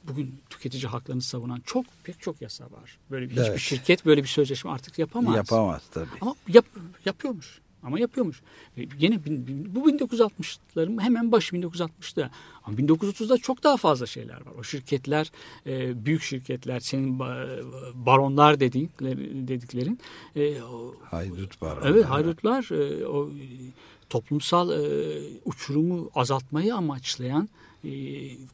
Bugün 0.03 0.39
tüketici 0.49 0.87
haklarını 0.87 1.21
savunan 1.21 1.61
çok 1.65 1.85
pek 2.03 2.21
çok 2.21 2.41
yasa 2.41 2.63
var. 2.63 2.97
Böyle 3.11 3.25
bir, 3.25 3.31
hiçbir 3.31 3.43
Evet. 3.45 3.59
şirket 3.59 4.05
böyle 4.05 4.23
bir 4.23 4.27
sözleşme 4.27 4.71
artık 4.71 4.99
yapamaz. 4.99 5.35
Yapamaz 5.35 5.81
tabii. 5.91 6.07
Ama 6.21 6.35
yap, 6.47 6.65
yapıyormuş. 7.05 7.59
Ama 7.87 7.99
yapıyormuş. 7.99 8.41
E, 8.77 8.81
Yine 8.99 9.25
bin- 9.25 9.47
bin- 9.47 9.75
bu 9.75 9.89
1960'ların 9.89 11.01
hemen 11.01 11.31
başı 11.31 11.55
1960'da. 11.55 12.29
Ama 12.63 12.77
1930'da 12.77 13.37
çok 13.37 13.63
daha 13.63 13.77
fazla 13.77 14.05
şeyler 14.05 14.35
var. 14.45 14.53
O 14.59 14.63
şirketler, 14.63 15.31
e, 15.67 16.05
büyük 16.05 16.21
şirketler, 16.21 16.79
senin 16.79 17.19
ba- 17.19 17.61
baronlar 18.05 18.59
dedikleri, 18.59 19.47
dediklerin 19.47 19.99
e, 20.35 20.61
o- 20.61 20.95
Haydut 21.03 21.61
var. 21.61 21.77
Evet 21.85 22.05
haydutlar 22.05 22.71
e, 22.71 23.07
o 23.07 23.29
toplumsal 24.09 24.71
e, 24.71 25.19
uçurumu 25.45 26.09
azaltmayı 26.15 26.75
amaçlayan 26.75 27.49
e, 27.83 27.89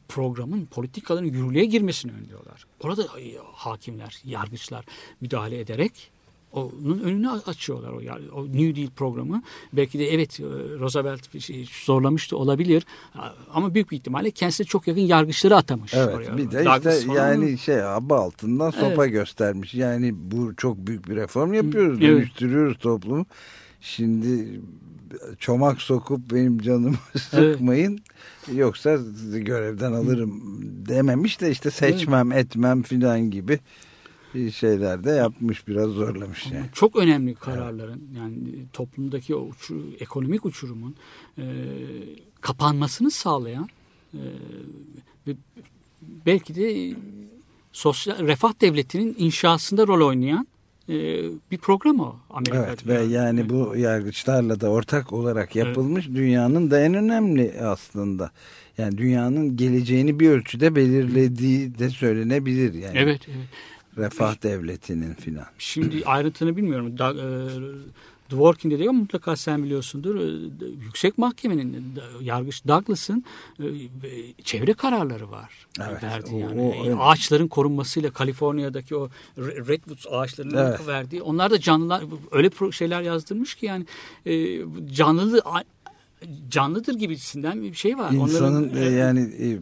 programın 0.08 0.66
politikaların 0.66 1.26
yürürlüğe 1.26 1.64
girmesini 1.64 2.12
önlüyorlar. 2.12 2.64
Orada 2.80 3.02
e, 3.20 3.36
hakimler, 3.54 4.20
yargıçlar 4.24 4.84
müdahale 5.20 5.60
ederek 5.60 6.10
onun 6.54 6.98
önünü 7.00 7.30
açıyorlar 7.30 7.92
o, 7.92 8.00
yar- 8.00 8.20
o 8.34 8.44
New 8.44 8.76
Deal 8.76 8.88
programı. 8.90 9.42
Belki 9.72 9.98
de 9.98 10.06
evet 10.14 10.40
e, 10.40 10.44
Roosevelt 10.78 11.34
bir 11.34 11.40
şey 11.40 11.68
zorlamıştı 11.84 12.36
olabilir 12.36 12.86
ama 13.54 13.74
büyük 13.74 13.90
bir 13.90 13.96
ihtimalle 13.96 14.30
kendisine 14.30 14.66
çok 14.66 14.88
yakın 14.88 15.00
yargıçları 15.00 15.56
atamış 15.56 15.94
Evet 15.94 16.14
oraya. 16.14 16.36
bir 16.36 16.50
de 16.50 16.64
Douglas 16.64 16.98
işte 17.00 17.12
yani 17.12 17.58
şey 17.58 17.82
aba 17.82 18.20
altından 18.20 18.70
sopa 18.70 19.06
göstermiş. 19.06 19.74
Yani 19.74 20.12
bu 20.16 20.56
çok 20.56 20.76
büyük 20.86 21.08
bir 21.08 21.16
reform 21.16 21.52
yapıyoruz. 21.54 21.98
Evet. 22.02 22.10
Dönüştürüyoruz 22.10 22.78
toplumu. 22.78 23.26
Şimdi 23.80 24.60
çomak 25.38 25.82
sokup 25.82 26.32
benim 26.32 26.58
canımı 26.58 26.96
sıkmayın. 27.30 27.98
Yoksa 28.54 28.98
sizi 28.98 29.44
görevden 29.44 29.92
alırım 29.92 30.42
dememiş 30.88 31.40
de 31.40 31.50
işte 31.50 31.70
seçmem 31.70 32.32
etmem 32.32 32.82
filan 32.82 33.30
gibi 33.30 33.58
şeyler 34.54 35.04
de 35.04 35.10
yapmış 35.10 35.68
biraz 35.68 35.90
zorlamış 35.90 36.46
yani. 36.52 36.66
Çok 36.72 36.96
önemli 36.96 37.34
kararların 37.34 38.02
yani 38.16 38.38
toplumdaki 38.72 39.34
o 39.34 39.48
uçu- 39.48 39.96
ekonomik 40.00 40.46
uçurumun 40.46 40.94
e, 41.38 41.44
kapanmasını 42.40 43.10
sağlayan 43.10 43.68
e, 44.14 44.22
ve 45.26 45.32
belki 46.26 46.54
de 46.54 46.96
sosyal 47.72 48.18
refah 48.18 48.60
devletinin 48.60 49.14
inşasında 49.18 49.86
rol 49.86 50.08
oynayan 50.08 50.46
e, 50.88 50.94
bir 51.50 51.58
program 51.58 52.00
o 52.00 52.16
Amerika'da. 52.30 52.66
Evet 52.66 52.86
ve 52.86 53.02
yani 53.02 53.48
bu 53.48 53.76
yargıçlarla 53.76 54.60
da 54.60 54.70
ortak 54.70 55.12
olarak 55.12 55.56
yapılmış 55.56 56.08
dünyanın 56.08 56.70
da 56.70 56.80
en 56.80 56.94
önemli 56.94 57.54
aslında. 57.60 58.30
Yani 58.78 58.98
dünyanın 58.98 59.56
geleceğini 59.56 60.20
bir 60.20 60.30
ölçüde 60.30 60.74
belirlediği 60.74 61.78
de 61.78 61.90
söylenebilir 61.90 62.74
yani. 62.74 62.98
Evet, 62.98 63.20
evet. 63.28 63.48
Refah 63.96 64.42
devletinin 64.42 65.14
filan. 65.14 65.46
Şimdi 65.58 66.02
ayrıntını 66.04 66.56
bilmiyorum. 66.56 66.98
Da, 66.98 67.10
e, 67.14 67.24
mutlaka 68.92 69.36
sen 69.36 69.62
biliyorsundur. 69.64 70.16
E, 70.20 70.66
Yüksek 70.84 71.18
Mahkemenin 71.18 71.72
e, 71.74 72.24
yargıç 72.24 72.66
Douglas'ın 72.68 73.24
e, 73.60 73.64
e, 73.66 74.32
çevre 74.44 74.74
kararları 74.74 75.30
var. 75.30 75.66
Evet, 75.90 76.02
verdiği 76.02 76.34
o- 76.34 76.38
yani. 76.38 76.60
o- 76.60 76.72
E, 76.74 76.86
evet. 76.86 76.96
Ağaçların 77.00 77.48
korunmasıyla 77.48 78.10
Kaliforniya'daki 78.10 78.96
o 78.96 79.08
Re- 79.38 79.68
Redwood 79.68 79.98
ağaçlarının 80.10 80.56
Evet. 80.68 80.86
verdiği. 80.86 81.22
Onlar 81.22 81.50
da 81.50 81.60
canlılar 81.60 82.02
öyle 82.32 82.50
şeyler 82.72 83.02
yazdırmış 83.02 83.54
ki 83.54 83.66
yani 83.66 83.86
e, 84.26 84.58
canlı 84.94 85.42
canlıdır 86.50 86.94
gibisinden 86.94 87.62
bir 87.62 87.74
şey 87.74 87.98
var. 87.98 88.12
İnsanın 88.12 88.64
Onların, 88.68 88.82
e, 88.82 88.86
e, 88.86 88.90
yani 88.90 89.20
e, 89.20 89.58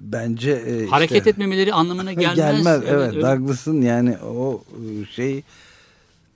bence 0.00 0.50
e, 0.52 0.86
hareket 0.86 1.16
işte- 1.18 1.30
etmemeleri 1.30 1.74
anlamına 1.74 2.12
gelmez. 2.22 2.36
Gelmez 2.36 2.82
evet, 2.88 3.14
öyle- 3.14 3.22
Douglas'ın 3.22 3.82
yani 3.82 4.16
o 4.18 4.62
e, 4.70 5.04
şey 5.06 5.42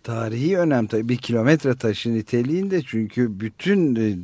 tarihi 0.02 0.58
önem 0.58 0.86
tabii 0.86 1.08
bir 1.08 1.16
kilometre 1.16 1.74
taşı 1.74 2.14
niteliğinde 2.14 2.82
çünkü 2.82 3.40
bütün 3.40 3.96
e, 3.96 4.16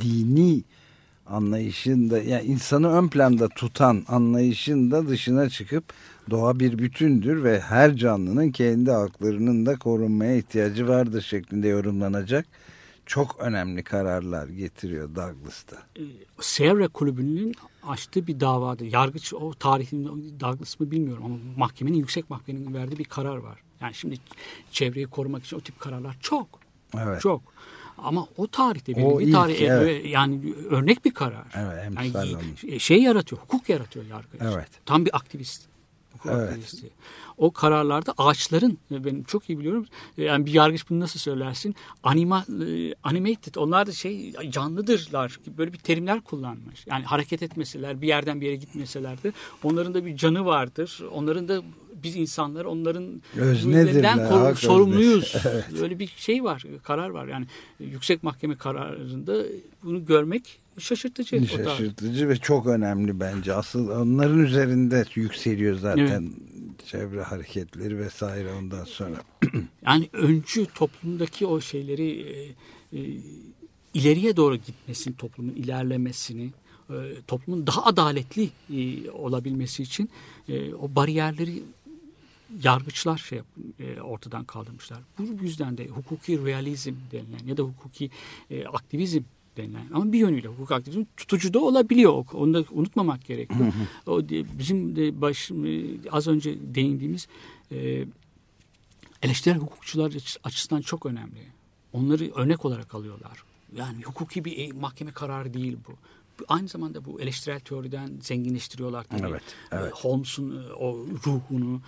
dini 0.00 0.62
anlayışında 1.26 2.18
yani 2.22 2.44
insanı 2.44 2.92
ön 2.92 3.08
planda 3.08 3.48
tutan 3.48 4.04
anlayışında 4.08 5.08
dışına 5.08 5.48
çıkıp 5.48 5.84
doğa 6.30 6.60
bir 6.60 6.78
bütündür 6.78 7.44
ve 7.44 7.60
her 7.60 7.96
canlının 7.96 8.50
kendi 8.50 8.90
haklarının 8.90 9.66
da 9.66 9.76
korunmaya 9.76 10.36
ihtiyacı 10.36 10.88
vardır 10.88 11.22
şeklinde 11.22 11.68
yorumlanacak 11.68 12.46
çok 13.08 13.36
önemli 13.38 13.82
kararlar 13.82 14.48
getiriyor 14.48 15.14
Douglas'ta. 15.14 15.76
Sierra 16.40 16.88
Kulübü'nün 16.88 17.54
açtığı 17.82 18.26
bir 18.26 18.40
davada 18.40 18.84
yargıç 18.84 19.34
o 19.34 19.54
tarihin 19.54 20.04
Douglas 20.40 20.80
mı 20.80 20.90
bilmiyorum 20.90 21.24
ama 21.24 21.36
mahkemenin 21.56 21.98
yüksek 21.98 22.30
mahkemenin 22.30 22.74
verdiği 22.74 22.98
bir 22.98 23.04
karar 23.04 23.36
var. 23.36 23.58
Yani 23.80 23.94
şimdi 23.94 24.16
çevreyi 24.70 25.06
korumak 25.06 25.44
için 25.44 25.56
o 25.56 25.60
tip 25.60 25.80
kararlar 25.80 26.16
çok. 26.20 26.46
Evet. 26.98 27.20
Çok. 27.20 27.42
Ama 27.98 28.26
o 28.36 28.46
tarihte 28.46 28.92
O 28.92 29.18
bir 29.18 29.26
ilk, 29.26 29.34
tarih 29.34 29.60
evet. 29.60 30.06
yani 30.06 30.54
örnek 30.70 31.04
bir 31.04 31.10
karar. 31.10 31.46
Evet, 31.54 32.12
yani 32.16 32.36
olmuş. 32.36 32.82
şey 32.82 33.02
yaratıyor, 33.02 33.42
hukuk 33.42 33.68
yaratıyor 33.68 34.06
yargıç. 34.06 34.40
Evet. 34.42 34.68
Tam 34.86 35.06
bir 35.06 35.16
aktivist. 35.16 35.62
Hukuk 36.18 36.32
Evet. 36.32 36.48
aktivisti. 36.48 36.90
O 37.36 37.50
kararlarda 37.52 38.14
ağaçların 38.18 38.78
benim 38.90 39.24
çok 39.24 39.50
iyi 39.50 39.58
biliyorum. 39.58 39.86
Yani 40.16 40.46
bir 40.46 40.52
yargıç 40.52 40.90
bunu 40.90 41.00
nasıl 41.00 41.20
söylersin? 41.20 41.74
Anima, 42.02 42.44
e, 42.66 42.94
animated. 43.02 43.54
Onlar 43.54 43.86
da 43.86 43.92
şey 43.92 44.32
canlıdırlar. 44.50 45.40
Böyle 45.58 45.72
bir 45.72 45.78
terimler 45.78 46.20
kullanmış. 46.20 46.86
Yani 46.86 47.04
hareket 47.04 47.42
etmeseler, 47.42 48.02
bir 48.02 48.08
yerden 48.08 48.40
bir 48.40 48.46
yere 48.46 48.56
gitmeseler 48.56 49.22
de 49.22 49.32
onların 49.62 49.94
da 49.94 50.04
bir 50.06 50.16
canı 50.16 50.44
vardır. 50.44 51.02
Onların 51.12 51.48
da 51.48 51.62
biz 52.02 52.16
insanlar 52.16 52.64
onların 52.64 53.22
hak 54.28 54.58
sorumluyuz. 54.58 55.34
öznesi. 55.44 55.80
Böyle 55.80 55.98
bir 55.98 56.06
şey 56.16 56.44
var, 56.44 56.64
karar 56.82 57.10
var. 57.10 57.28
Yani 57.28 57.46
yüksek 57.80 58.22
mahkeme 58.22 58.56
kararında 58.56 59.44
bunu 59.82 60.06
görmek 60.06 60.60
şaşırtıcı. 60.78 61.46
Şaşırtıcı 61.46 62.28
ve 62.28 62.36
çok 62.36 62.66
önemli 62.66 63.20
bence. 63.20 63.54
Asıl 63.54 63.88
onların 63.88 64.38
üzerinde 64.38 65.04
yükseliyor 65.14 65.78
zaten 65.78 66.32
çevre 66.86 67.22
hareketleri 67.22 67.98
vesaire 67.98 68.52
ondan 68.52 68.84
sonra. 68.84 69.16
Yani 69.86 70.08
öncü 70.12 70.66
toplumdaki 70.66 71.46
o 71.46 71.60
şeyleri 71.60 72.10
e, 72.20 72.54
e, 72.98 73.06
ileriye 73.94 74.36
doğru 74.36 74.56
gitmesini, 74.56 75.16
toplumun 75.16 75.52
ilerlemesini, 75.52 76.50
e, 76.90 76.96
toplumun 77.26 77.66
daha 77.66 77.84
adaletli 77.84 78.50
olabilmesi 79.12 79.82
için 79.82 80.10
o 80.80 80.94
bariyerleri 80.94 81.62
yargıçlar 82.62 83.18
şey 83.18 83.40
e, 83.80 84.00
ortadan 84.00 84.44
kaldırmışlar. 84.44 84.98
Bu 85.18 85.44
yüzden 85.44 85.78
de 85.78 85.86
hukuki 85.86 86.44
realizm 86.44 86.94
denilen 87.12 87.46
ya 87.46 87.56
da 87.56 87.62
hukuki 87.62 88.10
e, 88.50 88.64
aktivizm 88.66 89.20
denilen 89.56 89.86
ama 89.94 90.12
bir 90.12 90.18
yönüyle 90.18 90.48
hukuk 90.48 90.72
aktivizm 90.72 91.02
tutucu 91.16 91.54
da 91.54 91.58
olabiliyor. 91.58 92.24
Onu 92.32 92.54
da 92.54 92.64
unutmamak 92.70 93.24
gerekiyor. 93.24 93.72
o 94.06 94.28
de- 94.28 94.58
bizim 94.58 94.96
de 94.96 95.20
baş, 95.20 95.50
e, 95.50 95.84
az 96.10 96.28
önce 96.28 96.74
değindiğimiz 96.74 97.28
e, 97.72 98.04
eleştirel 99.22 99.58
hukukçular 99.58 100.06
açı- 100.06 100.38
açısından 100.44 100.80
çok 100.80 101.06
önemli. 101.06 101.40
Onları 101.92 102.30
örnek 102.34 102.64
olarak 102.64 102.94
alıyorlar. 102.94 103.42
Yani 103.76 104.02
hukuki 104.02 104.44
bir 104.44 104.58
e, 104.58 104.72
mahkeme 104.72 105.10
kararı 105.12 105.54
değil 105.54 105.76
bu. 105.88 105.92
Aynı 106.48 106.68
zamanda 106.68 107.04
bu 107.04 107.20
eleştirel 107.20 107.60
teoriden 107.60 108.10
zenginleştiriyorlar 108.22 109.04
tabii. 109.04 109.28
Evet, 109.28 109.42
evet. 109.72 109.92
E, 109.92 110.00
Holmes'un 110.00 110.62
e, 110.62 110.72
o 110.72 111.06
ruhunu, 111.26 111.80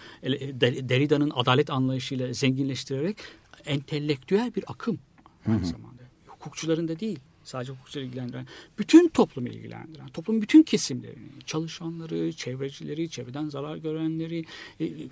Derrida'nın 0.88 1.32
adalet 1.34 1.70
anlayışıyla 1.70 2.32
zenginleştirerek 2.32 3.16
entelektüel 3.64 4.54
bir 4.54 4.64
akım 4.66 4.98
aynı 5.48 5.66
zamanda. 5.66 6.02
Hukukçuların 6.26 6.88
da 6.88 7.00
değil, 7.00 7.18
sadece 7.44 7.72
hukukçuları 7.72 8.06
ilgilendiren, 8.06 8.46
bütün 8.78 9.08
toplumu 9.08 9.48
ilgilendiren, 9.48 10.08
toplumun 10.08 10.42
bütün 10.42 10.62
kesimlerini, 10.62 11.28
çalışanları, 11.46 12.32
çevrecileri, 12.32 13.10
çevreden 13.10 13.48
zarar 13.48 13.76
görenleri, 13.76 14.44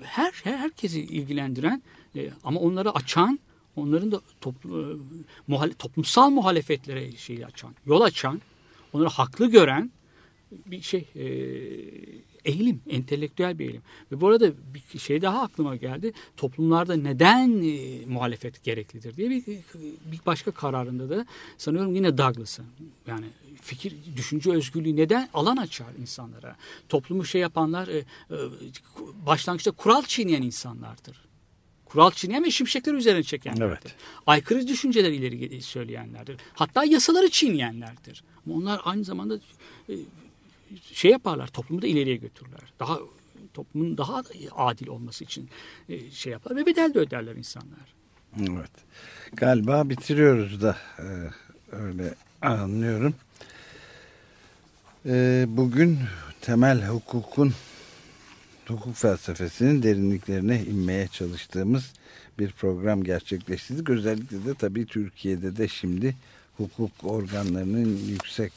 her, 0.02 0.32
her 0.44 0.56
herkesi 0.58 1.00
ilgilendiren 1.00 1.82
e, 2.16 2.30
ama 2.44 2.60
onları 2.60 2.90
açan, 2.94 3.38
onların 3.76 4.12
da 4.12 4.20
toplu, 4.40 4.82
e, 4.82 5.52
muhal- 5.52 5.74
toplumsal 5.74 6.30
muhalefetlere 6.30 7.12
şeyi 7.16 7.46
açan, 7.46 7.74
yol 7.86 8.00
açan, 8.00 8.40
onları 8.92 9.08
haklı 9.08 9.50
gören 9.50 9.90
bir 10.66 10.82
şey 10.82 11.08
e, 11.14 11.24
eğilim, 12.44 12.80
entelektüel 12.88 13.58
bir 13.58 13.64
eğilim. 13.64 13.82
Ve 14.12 14.20
bu 14.20 14.28
arada 14.28 14.52
bir 14.92 14.98
şey 14.98 15.22
daha 15.22 15.42
aklıma 15.42 15.76
geldi. 15.76 16.12
Toplumlarda 16.36 16.96
neden 16.96 17.62
e, 17.62 18.06
muhalefet 18.06 18.64
gereklidir 18.64 19.16
diye 19.16 19.30
bir, 19.30 19.44
bir 20.04 20.20
başka 20.26 20.50
kararında 20.50 21.10
da 21.10 21.26
sanıyorum 21.58 21.94
yine 21.94 22.18
Douglas'ın 22.18 22.66
yani 23.06 23.26
fikir, 23.62 23.94
düşünce 24.16 24.52
özgürlüğü 24.52 24.96
neden 24.96 25.28
alan 25.34 25.56
açar 25.56 25.86
insanlara. 26.00 26.56
Toplumu 26.88 27.24
şey 27.24 27.40
yapanlar 27.40 27.88
e, 27.88 27.98
e, 27.98 28.04
başlangıçta 29.26 29.70
kural 29.70 30.02
çiğneyen 30.02 30.42
insanlardır. 30.42 31.27
Kural 31.88 32.10
çiğneyen 32.10 32.44
ve 32.44 32.50
şimşekler 32.50 32.94
üzerine 32.94 33.22
çekenlerdir. 33.22 33.66
Evet. 33.66 33.94
Aykırı 34.26 34.68
düşünceler 34.68 35.12
ileri 35.12 35.62
söyleyenlerdir. 35.62 36.36
Hatta 36.52 36.84
yasaları 36.84 37.30
çiğneyenlerdir. 37.30 38.24
Ama 38.46 38.56
onlar 38.56 38.80
aynı 38.84 39.04
zamanda 39.04 39.40
e, 39.88 39.94
şey 40.92 41.10
yaparlar, 41.10 41.46
toplumu 41.46 41.82
da 41.82 41.86
ileriye 41.86 42.16
götürürler. 42.16 42.60
Daha 42.80 42.98
toplumun 43.54 43.98
daha 43.98 44.22
adil 44.56 44.86
olması 44.86 45.24
için 45.24 45.48
e, 45.88 46.10
şey 46.10 46.32
yapar 46.32 46.56
ve 46.56 46.66
bedel 46.66 46.94
de 46.94 46.98
öderler 46.98 47.36
insanlar. 47.36 47.94
Evet. 48.40 48.70
Galiba 49.32 49.88
bitiriyoruz 49.88 50.62
da 50.62 50.76
e, 50.98 51.06
öyle 51.76 52.14
anlıyorum. 52.42 53.14
Bugün 55.56 55.98
temel 56.40 56.86
hukukun 56.86 57.54
hukuk 58.68 58.94
felsefesinin 58.94 59.82
derinliklerine 59.82 60.62
inmeye 60.64 61.08
çalıştığımız 61.08 61.92
bir 62.38 62.50
program 62.52 63.02
gerçekleştirdik. 63.04 63.90
Özellikle 63.90 64.44
de 64.44 64.54
tabii 64.54 64.86
Türkiye'de 64.86 65.56
de 65.56 65.68
şimdi 65.68 66.16
hukuk 66.56 66.90
organlarının 67.02 67.96
yüksek 68.08 68.52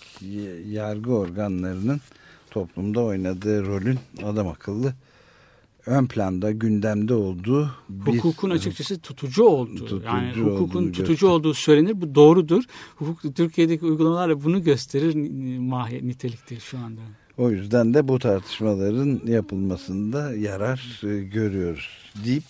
yargı 0.69 1.11
organlarının 1.13 2.01
toplumda 2.51 3.01
oynadığı 3.01 3.65
rolün 3.65 3.99
adam 4.23 4.47
akıllı 4.47 4.93
ön 5.85 6.07
planda 6.07 6.51
gündemde 6.51 7.13
olduğu 7.13 7.71
bir 7.89 8.17
Hukukun 8.17 8.49
açıkçası 8.49 8.99
tutucu 8.99 9.43
olduğu, 9.43 9.75
Tutucu 9.75 10.05
yani 10.05 10.31
hukukun 10.33 10.51
olduğunu 10.65 10.91
tutucu 10.91 11.11
göster- 11.13 11.27
olduğu 11.27 11.53
söylenir. 11.53 12.01
Bu 12.01 12.15
doğrudur. 12.15 12.63
Hukuk 12.95 13.35
Türkiye'deki 13.35 13.85
uygulamalarla 13.85 14.43
bunu 14.43 14.63
gösterir 14.63 15.15
ni- 15.15 15.59
mahi 15.59 16.07
nitelikte 16.07 16.59
şu 16.59 16.77
anda. 16.77 17.01
O 17.37 17.49
yüzden 17.49 17.93
de 17.93 18.07
bu 18.07 18.19
tartışmaların 18.19 19.21
yapılmasında 19.25 20.35
yarar 20.35 21.01
e, 21.03 21.23
görüyoruz 21.23 22.11
deyip 22.25 22.43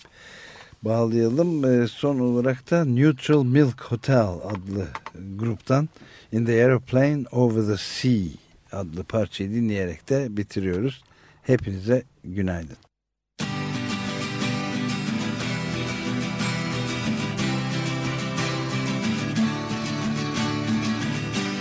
bağlayalım. 0.82 1.64
E, 1.64 1.88
son 1.88 2.18
olarak 2.18 2.70
da 2.70 2.84
Neutral 2.84 3.44
Milk 3.44 3.80
Hotel 3.80 4.26
adlı 4.26 4.88
gruptan 5.36 5.88
In 6.32 6.44
the 6.44 6.52
Aeroplane 6.52 7.24
Over 7.32 7.62
the 7.62 7.76
Sea 7.76 8.28
adlı 8.72 9.04
parçayı 9.04 9.50
dinleyerek 9.50 10.08
de 10.08 10.36
bitiriyoruz. 10.36 11.02
Hepinize 11.42 12.02
günaydın. 12.24 12.76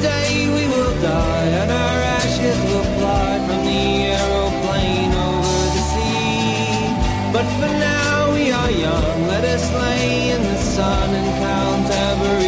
Day 0.00 0.48
we 0.56 0.64
will 0.72 0.94
die, 1.02 1.48
and 1.60 1.70
our 1.70 2.00
ashes 2.18 2.58
will 2.68 2.88
fly 2.98 3.32
from 3.46 3.60
the 3.70 3.84
aeroplane 4.16 5.12
over 5.28 5.60
the 5.76 5.84
sea. 5.92 6.90
But 7.34 7.46
for 7.58 7.72
now 7.78 8.32
we 8.32 8.50
are 8.50 8.70
young, 8.70 9.28
let 9.28 9.44
us 9.44 9.64
lay 9.74 10.30
in 10.30 10.42
the 10.42 10.56
sun 10.56 11.14
and 11.14 11.28
count 11.44 11.86
every 12.08 12.39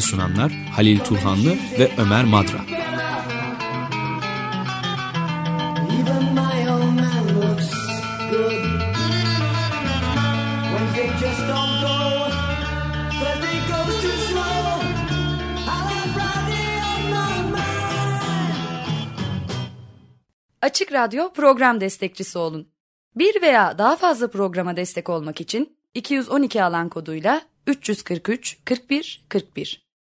ve 0.00 0.04
sunanlar 0.04 0.52
Halil 0.52 0.98
Turhanlı 0.98 1.56
ve 1.78 1.90
Ömer 1.98 2.24
Madra. 2.24 2.58
Açık 20.62 20.92
Radyo 20.92 21.32
program 21.32 21.80
destekçisi 21.80 22.38
olun. 22.38 22.68
Bir 23.16 23.42
veya 23.42 23.78
daha 23.78 23.96
fazla 23.96 24.30
programa 24.30 24.76
destek 24.76 25.08
olmak 25.08 25.40
için 25.40 25.76
212 25.94 26.64
alan 26.64 26.88
koduyla 26.88 27.42
343 27.66 28.58
41 28.64 29.24
41 29.28 29.89